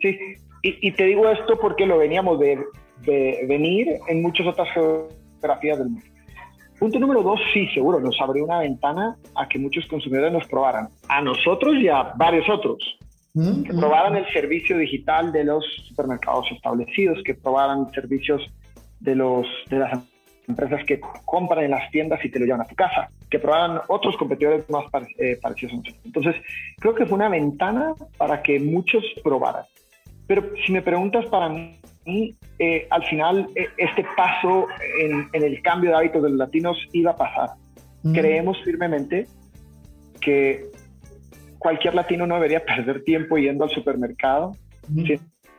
[0.00, 0.16] Sí,
[0.62, 2.58] y, te digo esto porque lo veníamos de,
[3.48, 6.06] venir en muchas otras geografías del mundo.
[6.78, 10.88] Punto número dos, sí, seguro, nos abrió una ventana a que muchos consumidores nos probaran,
[11.08, 12.98] a nosotros y a varios otros,
[13.32, 13.78] mm, que mm.
[13.78, 18.42] probaran el servicio digital de los supermercados establecidos, que probaran servicios
[19.00, 19.92] de, los, de las
[20.48, 23.80] empresas que compran en las tiendas y te lo llevan a tu casa, que probaran
[23.88, 24.84] otros competidores más
[25.18, 26.00] eh, parecidos a nosotros.
[26.04, 26.36] Entonces,
[26.78, 29.64] creo que fue una ventana para que muchos probaran.
[30.26, 34.66] Pero si me preguntas para mí, eh, al final eh, este paso
[35.00, 37.50] en, el cambio de hábitos de los latinos iba a pasar.
[38.02, 38.12] Mm.
[38.12, 39.26] Creemos firmemente
[40.20, 40.66] que
[41.58, 44.52] cualquier latino no debería perder tiempo yendo al supermercado,
[44.88, 45.04] mm.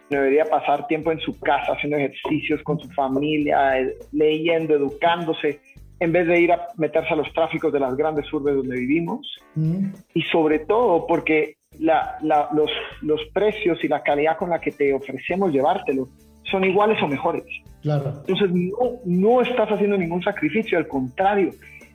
[0.09, 5.59] Debería pasar tiempo en su casa haciendo ejercicios con su familia, eh, leyendo, educándose,
[5.99, 9.27] en vez de ir a meterse a los tráficos de las grandes urbes donde vivimos.
[9.55, 9.87] Mm.
[10.13, 15.51] Y sobre todo porque los, los, precios y la calidad con la que te ofrecemos
[15.51, 16.07] llevártelo
[16.43, 17.43] son iguales o mejores.
[17.81, 18.13] Claro.
[18.25, 21.51] Entonces no, no estás haciendo ningún sacrificio, al contrario,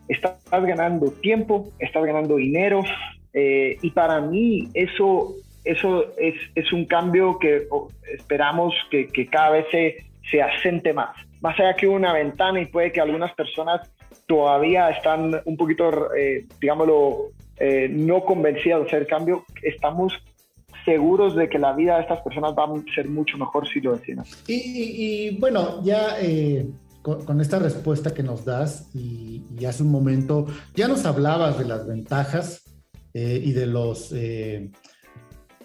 [0.09, 2.83] estás ganando tiempo, estás ganando dinero
[3.33, 7.69] eh, y para mí eso, eso es, es un cambio que
[8.13, 9.97] esperamos que, que, cada vez se,
[10.31, 11.15] se asente más.
[11.41, 13.91] Más allá que una ventana y puede que algunas personas
[14.27, 20.15] todavía están un poquito, eh, digámoslo, eh, no convencidas de hacer cambio, estamos
[20.85, 23.97] seguros de que la vida de estas personas va a ser mucho mejor si lo
[23.97, 24.43] decimos.
[24.49, 26.67] Y, bueno, ya eh,
[27.03, 31.87] con, esta respuesta que nos das y, hace un momento, ya nos hablabas de las
[31.87, 32.65] ventajas
[33.15, 34.13] eh, y de los,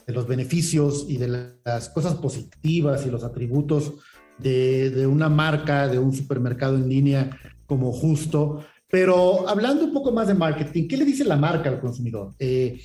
[0.07, 3.95] de los beneficios y de las cosas positivas y los atributos
[4.37, 8.63] de, una marca, de un supermercado en línea como justo.
[8.89, 12.33] Pero hablando un poco más de marketing, ¿qué le dice la marca al consumidor?
[12.39, 12.79] Eh,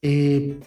[0.00, 0.60] eh,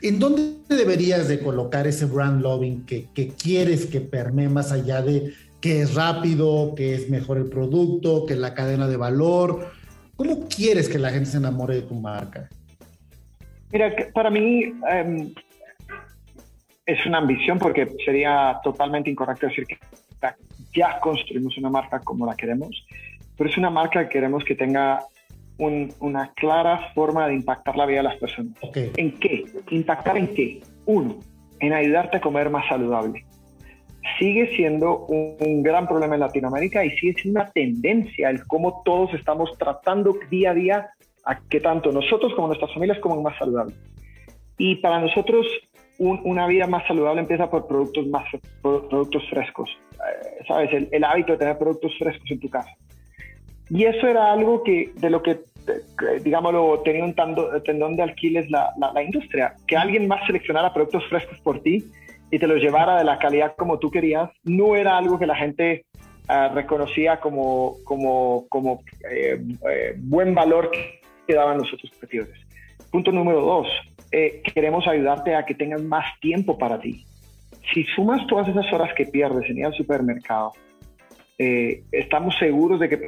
[0.00, 5.02] ¿En dónde deberías de colocar ese brand loving que, que, quieres que permee más allá
[5.02, 9.66] de que es rápido, que es mejor el producto, que la cadena de valor?
[10.16, 12.48] ¿Cómo quieres que la gente se enamore de tu marca?
[13.72, 15.32] Mira, para mí em,
[16.86, 19.78] es una ambición porque sería totalmente incorrecto decir que
[20.74, 22.86] ya construimos una marca como la queremos,
[23.36, 25.04] pero es una marca que queremos que tenga
[25.58, 28.54] una clara forma de impactar la vida de las personas.
[28.74, 29.44] ¿En qué?
[29.70, 30.62] ¿Impactar en qué?
[30.86, 31.18] Uno,
[31.58, 33.24] en ayudarte a comer más saludable.
[34.18, 39.12] Sigue siendo un, gran problema en Latinoamérica y sigue siendo una tendencia el cómo todos
[39.12, 40.90] estamos tratando día a día
[41.24, 43.74] a que tanto nosotros como nuestras familias coman más saludable.
[44.58, 45.46] Y para nosotros
[45.98, 48.24] una vida más saludable empieza por productos más
[48.62, 49.68] productos frescos.
[49.92, 50.72] Eh, ¿Sabes?
[50.72, 52.70] El, el, hábito de tener productos frescos en tu casa.
[53.68, 55.40] Y eso era algo que de lo que
[56.22, 57.14] digámoslo, tenía un
[57.64, 59.54] tendón de alquiles la, la, industria.
[59.66, 61.84] Que alguien más seleccionara productos frescos por ti
[62.30, 65.36] y te los llevara de la calidad como tú querías, no era algo que la
[65.36, 65.84] gente
[66.28, 70.70] uh, reconocía como, como, como eh, eh, buen valor
[71.30, 72.38] que daban los otros competidores.
[72.90, 73.68] Punto número dos,
[74.10, 77.04] eh, queremos ayudarte a que tengas más tiempo para ti.
[77.72, 80.52] Si sumas todas esas horas que pierdes en ir al supermercado,
[81.92, 83.00] estamos seguros de que,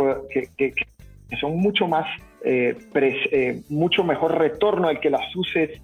[0.56, 2.06] que, que son mucho más
[2.44, 5.80] eh, eh, mucho mejor retorno el que las uses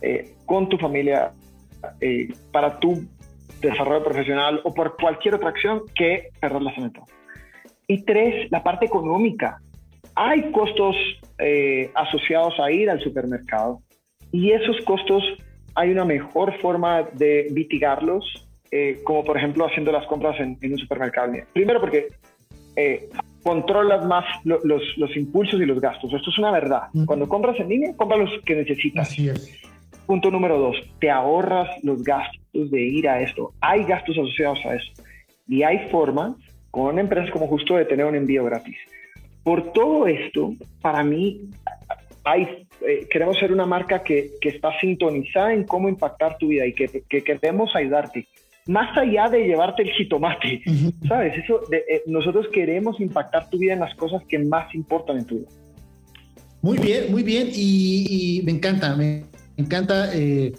[0.00, 1.32] eh, con tu familia
[2.52, 3.04] para tu
[3.60, 6.92] desarrollo profesional o por cualquier otra acción que perderlas en el
[7.86, 9.60] Y tres, la parte económica.
[10.14, 10.96] Hay costos
[11.94, 13.80] asociados a ir al supermercado
[14.30, 15.22] y esos costos
[15.74, 18.24] hay una mejor forma de mitigarlos,
[19.04, 21.32] como por ejemplo haciendo las compras en, en un supermercado.
[21.52, 22.08] Primero porque
[23.42, 26.12] controlas más los, impulsos y los gastos.
[26.12, 26.82] Esto es una verdad.
[27.06, 29.08] Cuando compras en línea, compra los que necesitas.
[29.08, 29.60] Así es.
[30.06, 33.52] Punto número dos, te ahorras los gastos de ir a esto.
[33.60, 34.92] Hay gastos asociados a eso.
[35.48, 36.34] Y hay formas,
[36.70, 38.76] con empresas como Justo, de tener un envío gratis.
[39.42, 41.50] Por todo esto, para mí,
[42.24, 46.72] hay, eh, queremos ser una marca que, está sintonizada en cómo impactar tu vida y
[46.74, 48.26] que, que queremos ayudarte
[48.66, 50.62] más allá de llevarte el jitomate,
[51.08, 51.36] ¿sabes?
[51.38, 55.38] Eso, eh, nosotros queremos impactar tu vida en las cosas que más importan en tu
[55.38, 55.48] vida.
[56.60, 59.24] Muy bien, muy bien, y, me encanta, me
[59.56, 60.52] encanta eh,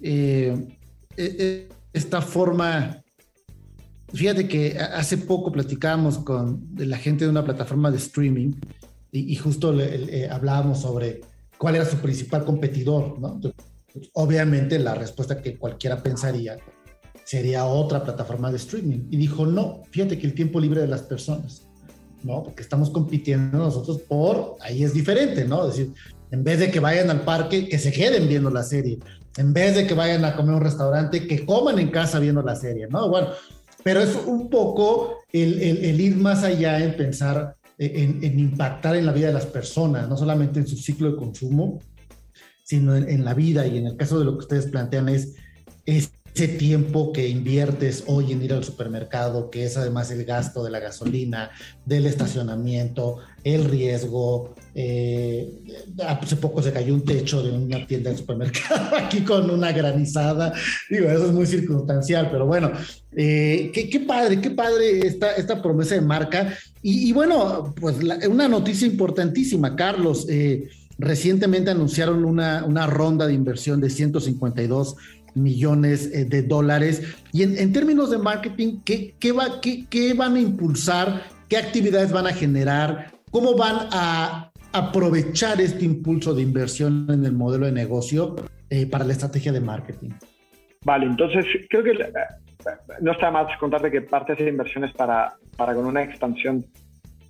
[0.00, 3.01] eh, esta forma.
[4.14, 8.52] Fíjate que hace poco platicábamos con la gente de una plataforma de streaming
[9.10, 9.74] y, justo
[10.30, 11.20] hablábamos sobre
[11.58, 13.40] cuál era su principal competidor, ¿no?
[14.14, 16.56] Obviamente la respuesta que cualquiera pensaría
[17.24, 19.06] sería otra plataforma de streaming.
[19.10, 21.66] Y dijo, no, fíjate que el tiempo libre de las personas,
[22.22, 22.42] ¿no?
[22.42, 25.66] Porque estamos compitiendo nosotros por, ahí es diferente, ¿no?
[25.66, 25.94] Es decir,
[26.30, 28.98] en vez de que vayan al parque, que se queden viendo la serie.
[29.36, 32.42] En vez de que vayan a comer a un restaurante, que coman en casa viendo
[32.42, 33.08] la serie, ¿no?
[33.08, 33.28] Bueno,
[33.82, 39.06] pero es un poco el, el, ir más allá en pensar en, en, impactar en
[39.06, 41.80] la vida de las personas, no solamente en su ciclo de consumo,
[42.64, 43.66] sino en, la vida.
[43.66, 45.34] Y en el caso de lo que ustedes plantean es
[46.34, 50.70] ese tiempo que inviertes hoy en ir al supermercado, que es además el gasto de
[50.70, 51.50] la gasolina,
[51.84, 54.54] del estacionamiento, el riesgo.
[54.74, 55.52] Eh,
[56.06, 60.54] hace poco se cayó un techo de una tienda de supermercado aquí con una granizada.
[60.88, 62.72] Digo, eso es muy circunstancial, pero bueno,
[63.14, 66.56] eh, qué, padre, qué padre esta, esta promesa de marca.
[66.80, 67.96] Y, bueno, pues
[68.28, 70.26] una noticia importantísima, Carlos.
[70.28, 70.68] Eh,
[70.98, 74.96] recientemente anunciaron una, una ronda de inversión de 152
[75.34, 77.16] millones eh, de dólares.
[77.32, 81.22] Y en, términos de marketing, ¿qué, qué, va, qué, qué van a impulsar?
[81.48, 83.12] ¿Qué actividades van a generar?
[83.30, 88.36] ¿Cómo van a aprovechar este impulso de inversión en el modelo de negocio
[88.70, 90.10] eh, para la estrategia de marketing?
[90.84, 92.12] Vale, entonces creo que eh,
[93.00, 96.64] no está más contarte que parte de esa inversión es para, para con una expansión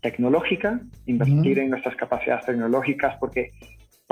[0.01, 3.51] tecnológica, invertir en nuestras capacidades tecnológicas, porque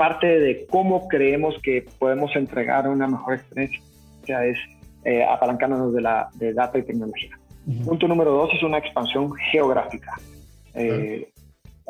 [0.01, 4.57] parte de cómo creemos que podemos entregar una mejor experiencia es
[5.05, 7.37] eh, apalancándonos de, la, de data y tecnología.
[7.85, 10.13] Punto número dos es una expansión geográfica,
[10.73, 11.29] eh,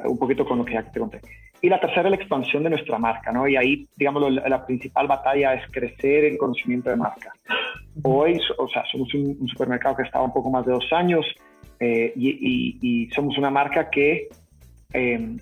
[0.03, 1.21] un poquito con lo que ya te conté.
[1.61, 3.47] Y la tercera es la expansión de nuestra marca, ¿no?
[3.47, 7.31] Y ahí, digamos, la, principal batalla es crecer el conocimiento de marca.
[8.03, 11.25] Hoy, o sea, somos un, supermercado que estaba un poco más de dos años
[11.79, 14.27] eh, y, y, somos una marca que
[14.93, 15.37] eh,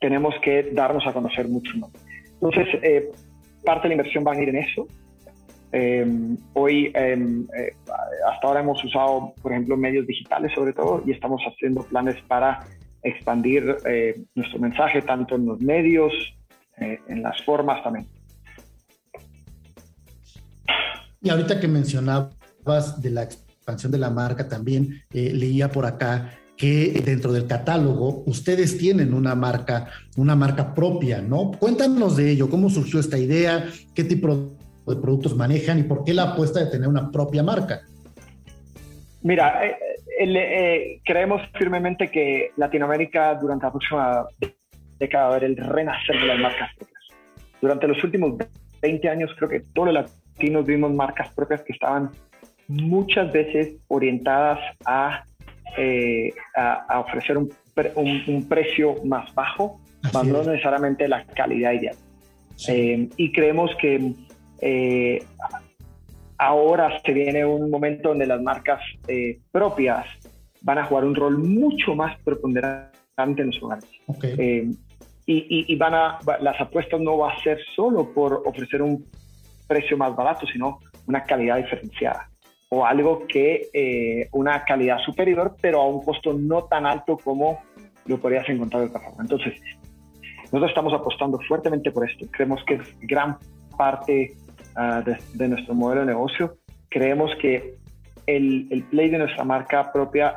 [0.00, 1.76] tenemos que darnos a conocer mucho.
[1.76, 1.90] ¿no?
[2.40, 3.10] Entonces, eh,
[3.64, 4.86] parte de la inversión va a ir en eso.
[5.72, 7.72] Em, hoy, em, eh,
[8.30, 12.64] hasta ahora hemos usado, por ejemplo, medios digitales sobre todo y estamos haciendo planes para
[13.02, 16.12] expandir eh, nuestro mensaje tanto en los medios,
[16.80, 18.06] en las formas también.
[21.20, 27.00] Y ahorita que mencionabas de la expansión de la marca, también leía por acá que
[27.04, 29.86] dentro del catálogo ustedes tienen una marca,
[30.16, 31.52] una marca propia, ¿no?
[31.52, 34.56] Cuéntanos de ello, cómo surgió esta idea, qué tipo
[34.86, 37.82] de productos manejan y por qué la apuesta de tener una propia marca?
[39.22, 39.76] Mira, eh,
[40.20, 44.26] eh, creemos firmemente que Latinoamérica durante la próxima
[44.98, 47.02] década va a ver el renacer de las marcas propias.
[47.60, 48.34] Durante los últimos
[48.82, 52.10] 20 años creo que todos los latinos vimos marcas propias que estaban
[52.68, 55.24] muchas veces orientadas a,
[55.76, 57.50] eh, a, ofrecer un,
[57.94, 59.80] un, precio más bajo,
[60.12, 61.96] no necesariamente la calidad ideal.
[63.16, 64.14] y creemos que
[64.60, 65.24] eh,
[66.38, 70.06] ahora se viene un momento donde las marcas eh, propias
[70.62, 73.88] van a jugar un rol mucho más preponderante en los hogares.
[74.22, 74.70] Eh,
[75.30, 79.04] y, van a, las apuestas no va a ser solo por ofrecer un
[79.66, 82.30] precio más barato, sino una calidad diferenciada
[82.70, 87.60] o algo que una calidad superior, pero a un costo no tan alto como
[88.06, 89.22] lo podrías encontrar de otra forma.
[89.22, 89.54] Entonces,
[90.44, 92.26] nosotros estamos apostando fuertemente por esto.
[92.30, 93.36] Creemos que es gran
[93.76, 94.34] parte
[94.80, 96.56] Ah, de, nuestro modelo de negocio.
[96.88, 97.74] Creemos que
[98.26, 100.36] el, el, play de nuestra marca propia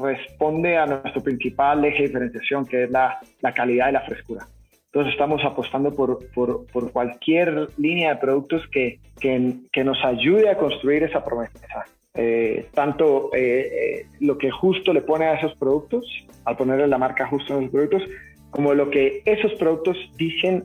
[0.00, 4.46] responde a nuestro principal eje de diferenciación, que es la, la calidad y la frescura.
[4.92, 11.04] Entonces estamos apostando por, por, cualquier línea de productos que, que, nos ayude a construir
[11.04, 11.84] esa promesa.
[12.14, 16.04] Eh, tanto eh, eh, lo que justo le pone a esos productos,
[16.44, 18.02] al ponerle la marca justo en los productos,
[18.50, 20.64] como lo que esos productos dicen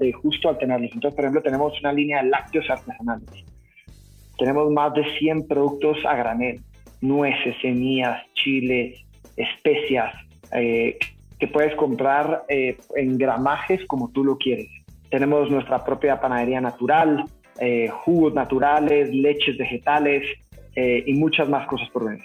[0.00, 0.92] de justo al tenerlos.
[0.92, 3.44] Entonces, por ejemplo, tenemos una línea de lácteos artesanales.
[4.38, 6.60] Tenemos más de 100 productos a granel,
[7.00, 9.04] nueces, semillas, chiles,
[9.36, 10.14] especias,
[10.52, 10.96] eh,
[11.38, 14.68] que puedes comprar eh, en gramajes como tú lo quieres.
[15.10, 17.24] Tenemos nuestra propia panadería natural,
[17.60, 20.24] eh, jugos naturales, leches vegetales
[20.80, 22.22] y muchas más cosas por venir.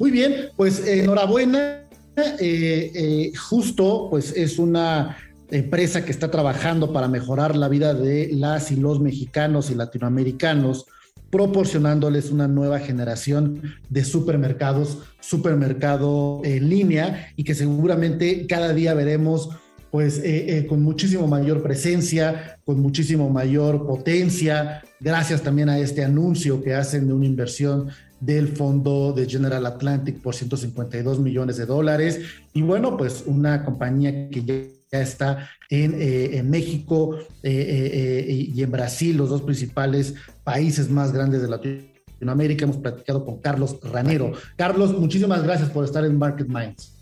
[0.00, 1.82] Muy bien, pues enhorabuena
[2.16, 5.16] eh, eh, justo, pues es una
[5.50, 10.86] empresa que está trabajando para mejorar la vida de las y los mexicanos y latinoamericanos,
[11.32, 19.48] proporcionándoles una nueva generación de supermercados, supermercado en línea y que seguramente cada día veremos
[19.90, 26.62] pues eh, con muchísimo mayor presencia, con muchísimo mayor potencia, gracias también a este anuncio
[26.62, 27.88] que hacen de una inversión
[28.20, 32.20] del fondo de General Atlantic por 152 millones de dólares.
[32.52, 34.54] Y bueno, pues una compañía que ya
[35.00, 40.14] está en, eh, México eh, eh, y en Brasil, los dos principales
[40.44, 42.64] países más grandes de Latinoamérica.
[42.64, 44.32] Hemos platicado con Carlos Ranero.
[44.56, 46.98] Carlos, muchísimas gracias por estar en Market Minds.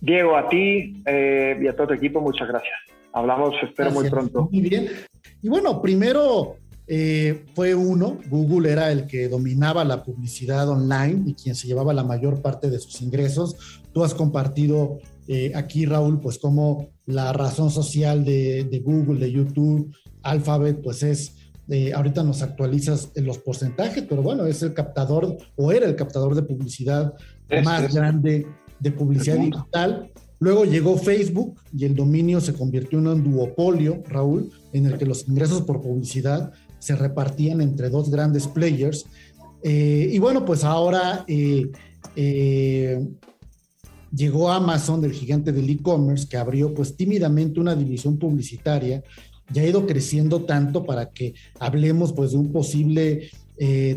[0.00, 2.72] Diego, a ti y a todo tu equipo, muchas gracias.
[3.12, 4.48] Hablamos, espero, muy pronto.
[4.50, 4.88] Muy bien.
[5.42, 6.56] Y bueno, primero
[6.92, 11.94] eh, fue uno, Google era el que dominaba la publicidad online y quien se llevaba
[11.94, 13.80] la mayor parte de sus ingresos.
[13.92, 19.94] Tú has compartido eh, aquí, Raúl, pues como la razón social de, Google, de YouTube,
[20.22, 21.36] Alphabet, pues es,
[21.68, 26.34] eh, ahorita nos actualizas los porcentajes, pero bueno, es el captador o era el captador
[26.34, 27.14] de publicidad
[27.64, 28.46] más grande
[28.78, 30.10] de publicidad digital.
[30.40, 35.04] Luego llegó Facebook y el dominio se convirtió en un duopolio, Raúl, en el que
[35.04, 39.04] los ingresos por publicidad se repartían entre dos grandes players.
[39.62, 41.70] Eh, y bueno, pues ahora eh,
[42.16, 43.06] eh,
[44.14, 49.02] llegó Amazon, del gigante del e-commerce, que abrió pues tímidamente una división publicitaria
[49.52, 53.30] ya ha ido creciendo tanto para que hablemos pues de un posible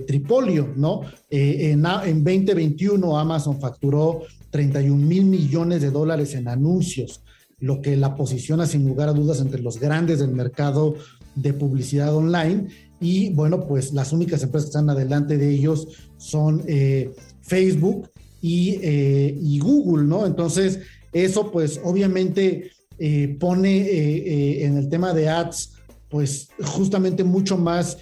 [0.06, 1.02] tripolio, ¿no?
[1.30, 7.24] en, en 2021 Amazon facturó 31 mil millones de dólares en anuncios,
[7.60, 10.96] lo que la posiciona sin lugar a dudas entre los grandes del mercado
[11.36, 12.68] de publicidad online.
[13.02, 15.88] Y bueno, pues las únicas empresas que están adelante de ellos
[16.18, 17.10] son eh,
[17.42, 18.10] Facebook
[18.44, 20.26] eh, y, Google, ¿no?
[20.26, 20.80] Entonces,
[21.14, 25.74] eso pues obviamente eh, pone en el tema de ads,
[26.10, 27.98] pues justamente mucho más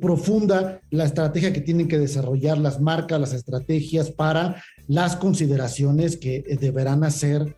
[0.00, 6.42] profunda la estrategia que tienen que desarrollar las marcas, las estrategias para las consideraciones que
[6.58, 7.56] deberán hacer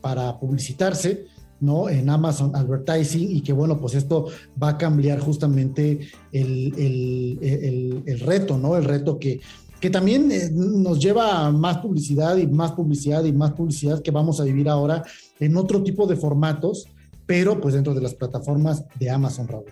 [0.00, 1.26] para publicitarse
[1.60, 1.88] ¿no?
[1.88, 4.26] En Amazon Advertising y que bueno, pues esto
[4.62, 6.00] va a cambiar justamente
[6.32, 8.76] el, reto, ¿no?
[8.76, 9.40] El reto que,
[9.80, 14.10] que también eh, nos lleva a más publicidad y más publicidad y más publicidad que
[14.10, 15.02] vamos a vivir ahora
[15.40, 16.88] en otro tipo de formatos,
[17.26, 19.64] pero pues dentro de las plataformas de Amazon, Raúl.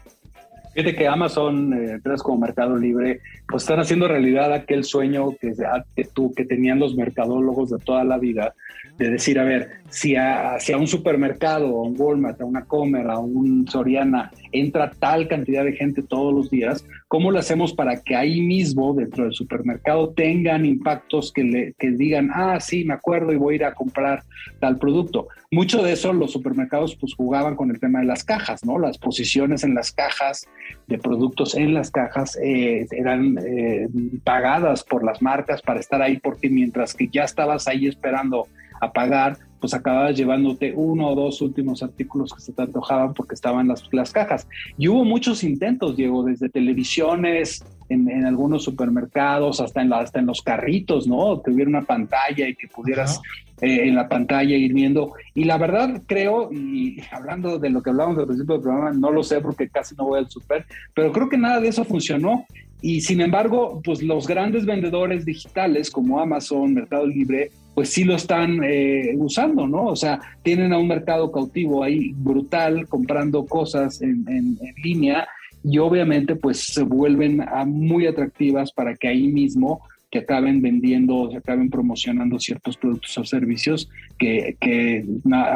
[0.74, 5.52] Fíjate que Amazon, eh, empresas como Mercado Libre, pues están haciendo realidad aquel sueño que,
[5.94, 8.54] que, tú, que tenían los mercadólogos de toda la vida,
[8.98, 13.18] de decir, a ver, si a, un supermercado, a un Walmart, a una Comer, a
[13.18, 18.14] un Soriana, entra tal cantidad de gente todos los días, ¿cómo lo hacemos para que
[18.14, 23.32] ahí mismo, dentro del supermercado, tengan impactos que, le, que digan, ah, sí, me acuerdo
[23.32, 24.22] y voy a ir a comprar
[24.60, 25.28] tal producto?
[25.50, 28.78] Mucho de eso los supermercados pues jugaban con el tema de las cajas, ¿no?
[28.78, 30.48] Las posiciones en las cajas
[30.88, 33.86] de productos en las cajas eh, eran eh,
[34.24, 38.48] pagadas por las marcas para estar ahí porque mientras que ya estabas ahí esperando
[38.80, 43.34] a pagar, pues acababas llevándote uno o dos últimos artículos que se te antojaban porque
[43.34, 44.46] estaban las, las cajas.
[44.76, 50.42] Y hubo muchos intentos, Diego, desde televisiones, en, algunos supermercados, hasta en, hasta en los
[50.42, 51.42] carritos, ¿no?
[51.42, 53.20] Que hubiera una pantalla y que pudieras
[53.60, 55.12] eh, en la pantalla ir viendo.
[55.34, 59.10] Y la verdad creo, y hablando de lo que hablábamos al principio del programa, no
[59.10, 60.64] lo sé porque casi no voy al super,
[60.94, 62.46] pero creo que nada de eso funcionó.
[62.82, 68.14] Y sin embargo, pues los grandes vendedores digitales como Amazon, Mercado Libre, pues sí lo
[68.14, 69.86] están eh, usando, ¿no?
[69.86, 75.26] O sea, tienen a un mercado cautivo ahí brutal comprando cosas en, en, línea
[75.64, 81.38] y obviamente pues se vuelven muy atractivas para que ahí mismo que acaben vendiendo, se
[81.38, 83.88] acaben promocionando ciertos productos o servicios
[84.18, 85.04] que, que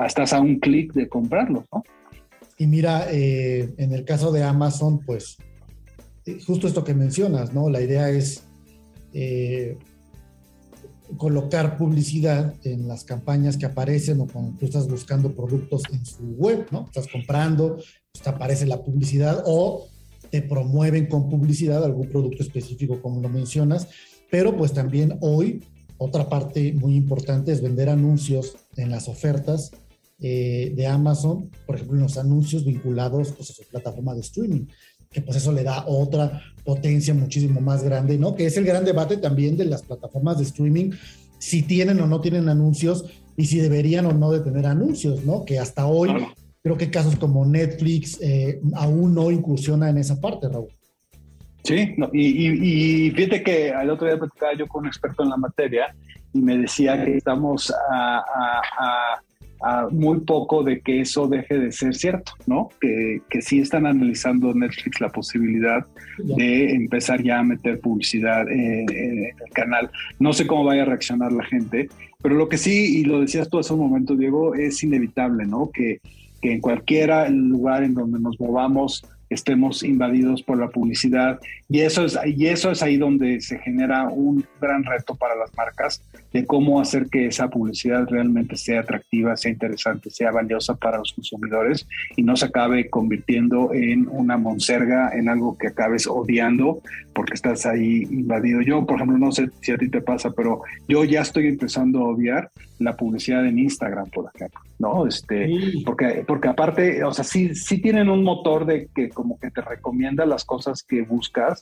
[0.07, 1.85] estás a un clic de comprarlos, ¿no?
[2.57, 5.37] Y mira, eh, en el caso de Amazon, pues
[6.27, 7.69] eh, justo esto que mencionas, ¿no?
[7.69, 8.45] La idea es
[11.17, 16.25] colocar publicidad en las campañas que aparecen o cuando tú estás buscando productos en su
[16.37, 16.87] web, ¿no?
[16.87, 19.89] Estás comprando, pues te aparece la publicidad o
[20.31, 23.89] te promueven con publicidad algún producto específico como lo mencionas,
[24.31, 25.65] pero pues también hoy
[25.97, 29.73] otra parte muy importante es vender anuncios en las ofertas
[30.21, 34.67] eh, de Amazon, por ejemplo, en los anuncios vinculados pues, a su plataforma de streaming
[35.11, 38.35] que pues eso le da otra potencia muchísimo más grande, ¿no?
[38.35, 40.91] Que es el gran debate también de las plataformas de streaming,
[41.39, 43.07] si tienen o no tienen anuncios
[43.37, 45.45] y si deberían o no de tener anuncios, ¿no?
[45.45, 46.11] Que hasta hoy
[46.63, 50.69] creo que casos como Netflix eh, aún no incursiona en esa parte, Raúl.
[51.65, 55.95] Sí, y, fíjate que al otro día platicaba yo con un experto en la materia
[56.33, 59.21] y me decía que estamos a
[59.91, 62.69] muy poco de que eso deje de ser cierto, ¿no?
[62.81, 65.85] Que, que sí están analizando Netflix la posibilidad
[66.19, 69.91] de empezar ya a meter publicidad en, el canal.
[70.19, 71.89] No sé cómo vaya a reaccionar la gente,
[72.23, 75.71] pero lo que sí, y lo decías tú hace un momento, Diego, es inevitable, ¿no?
[75.73, 76.01] Que,
[76.41, 81.39] que en cualquier lugar en donde nos movamos, estemos invadidos por la publicidad
[81.71, 85.55] y eso es y eso es ahí donde se genera un gran reto para las
[85.55, 86.03] marcas
[86.33, 91.13] de cómo hacer que esa publicidad realmente sea atractiva, sea interesante, sea valiosa para los
[91.13, 96.81] consumidores y no se acabe convirtiendo en una monserga, en algo que acabes odiando
[97.15, 98.61] porque estás ahí invadido.
[98.63, 101.99] Yo, por ejemplo, no sé si a ti te pasa, pero yo ya estoy empezando
[101.99, 105.05] a odiar la publicidad en Instagram, por ejemplo, ¿no?
[105.05, 105.51] Este,
[105.85, 109.61] porque, porque aparte, o sea, sí, sí tienen un motor de que como que te
[109.61, 111.58] recomienda las cosas que buscas,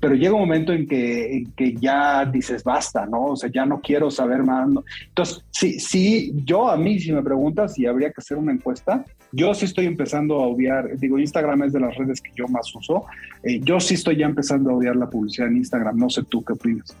[0.00, 3.26] pero llega un momento en que, en que ya dices basta, ¿no?
[3.26, 4.68] O sea, ya no quiero saber más.
[5.08, 9.04] Entonces, sí, sí, yo a mí, si me preguntas si habría que hacer una encuesta,
[9.32, 12.72] yo sí estoy empezando a odiar, digo, Instagram es de las redes que yo más
[12.74, 13.04] uso,
[13.42, 16.44] eh, yo sí estoy ya empezando a odiar la publicidad en Instagram, no sé tú
[16.44, 16.96] qué opinas.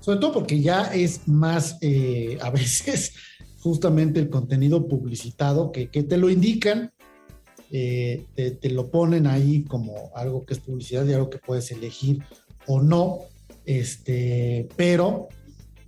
[0.00, 3.14] Sobre todo porque ya es más, eh, a veces,
[3.60, 6.92] justamente el contenido publicitado que, que te lo indican,
[7.70, 12.22] eh, te, lo ponen ahí como algo que es publicidad y algo que puedes elegir
[12.66, 13.20] o no,
[13.64, 15.28] este, pero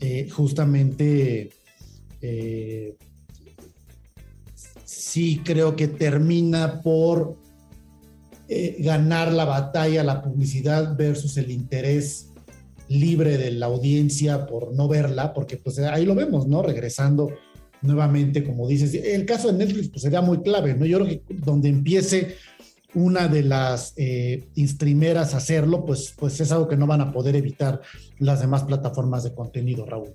[0.00, 1.50] eh, justamente
[4.84, 7.36] sí creo que termina por
[8.78, 12.30] ganar la batalla, la publicidad versus el interés
[12.88, 16.62] libre de la audiencia por no verla, porque pues ahí lo vemos, ¿no?
[16.62, 17.30] Regresando
[17.86, 20.84] nuevamente, como dices, el caso de Netflix pues sería muy clave, ¿no?
[20.86, 22.36] Yo creo que donde empiece
[22.94, 27.36] una de las eh, a hacerlo, pues, pues es algo que no van a poder
[27.36, 27.82] evitar
[28.18, 30.14] las demás plataformas de contenido, Raúl.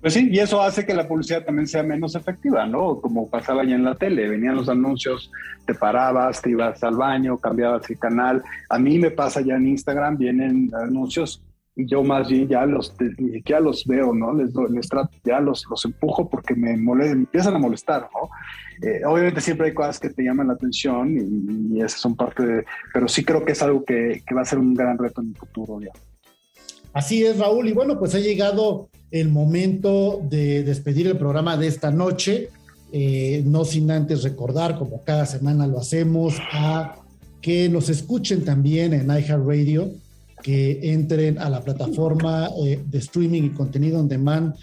[0.00, 3.00] Pues sí, y eso hace que la publicidad también sea menos efectiva, ¿no?
[3.00, 5.30] Como pasaba ya en la tele, venían los anuncios,
[5.66, 8.42] te parabas, te ibas al baño, cambiabas el canal.
[8.68, 11.42] A mí me pasa ya en Instagram, vienen anuncios
[11.76, 12.94] yo más bien ya los,
[13.32, 14.32] siquiera los veo, ¿no?
[14.32, 18.30] Les, les trato, ya los, los empujo porque me, molestan, empiezan a molestar, ¿no?
[18.86, 21.16] Eh, obviamente siempre hay cosas que te llaman la atención
[21.72, 24.44] y, esas son parte de, pero sí creo que es algo que, que va a
[24.44, 25.92] ser un gran reto en el futuro ya.
[26.92, 27.68] Así es, Raúl.
[27.68, 32.50] Y bueno, pues ha llegado el momento de despedir el programa de esta noche.
[32.92, 36.94] Eh, no sin antes recordar, como cada semana lo hacemos, a
[37.40, 39.90] que nos escuchen también en iHeartRadio,
[40.44, 44.54] que entren a la plataforma eh, de streaming y contenido on demand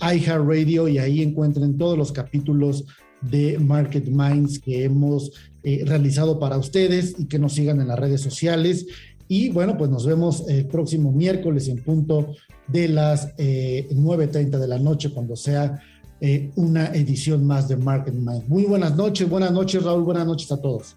[0.00, 2.84] iHeartRadio y ahí encuentren todos los capítulos
[3.20, 5.30] de Market Minds que hemos
[5.62, 8.86] eh, realizado para ustedes y que nos sigan en las redes sociales.
[9.28, 12.34] Y bueno, pues nos vemos el próximo miércoles en punto
[12.66, 15.80] de las 9.30 de la noche cuando sea
[16.22, 18.46] eh, una edición más de Market Mind.
[18.46, 20.96] Muy buenas noches, buenas noches Raúl, buenas noches a todos.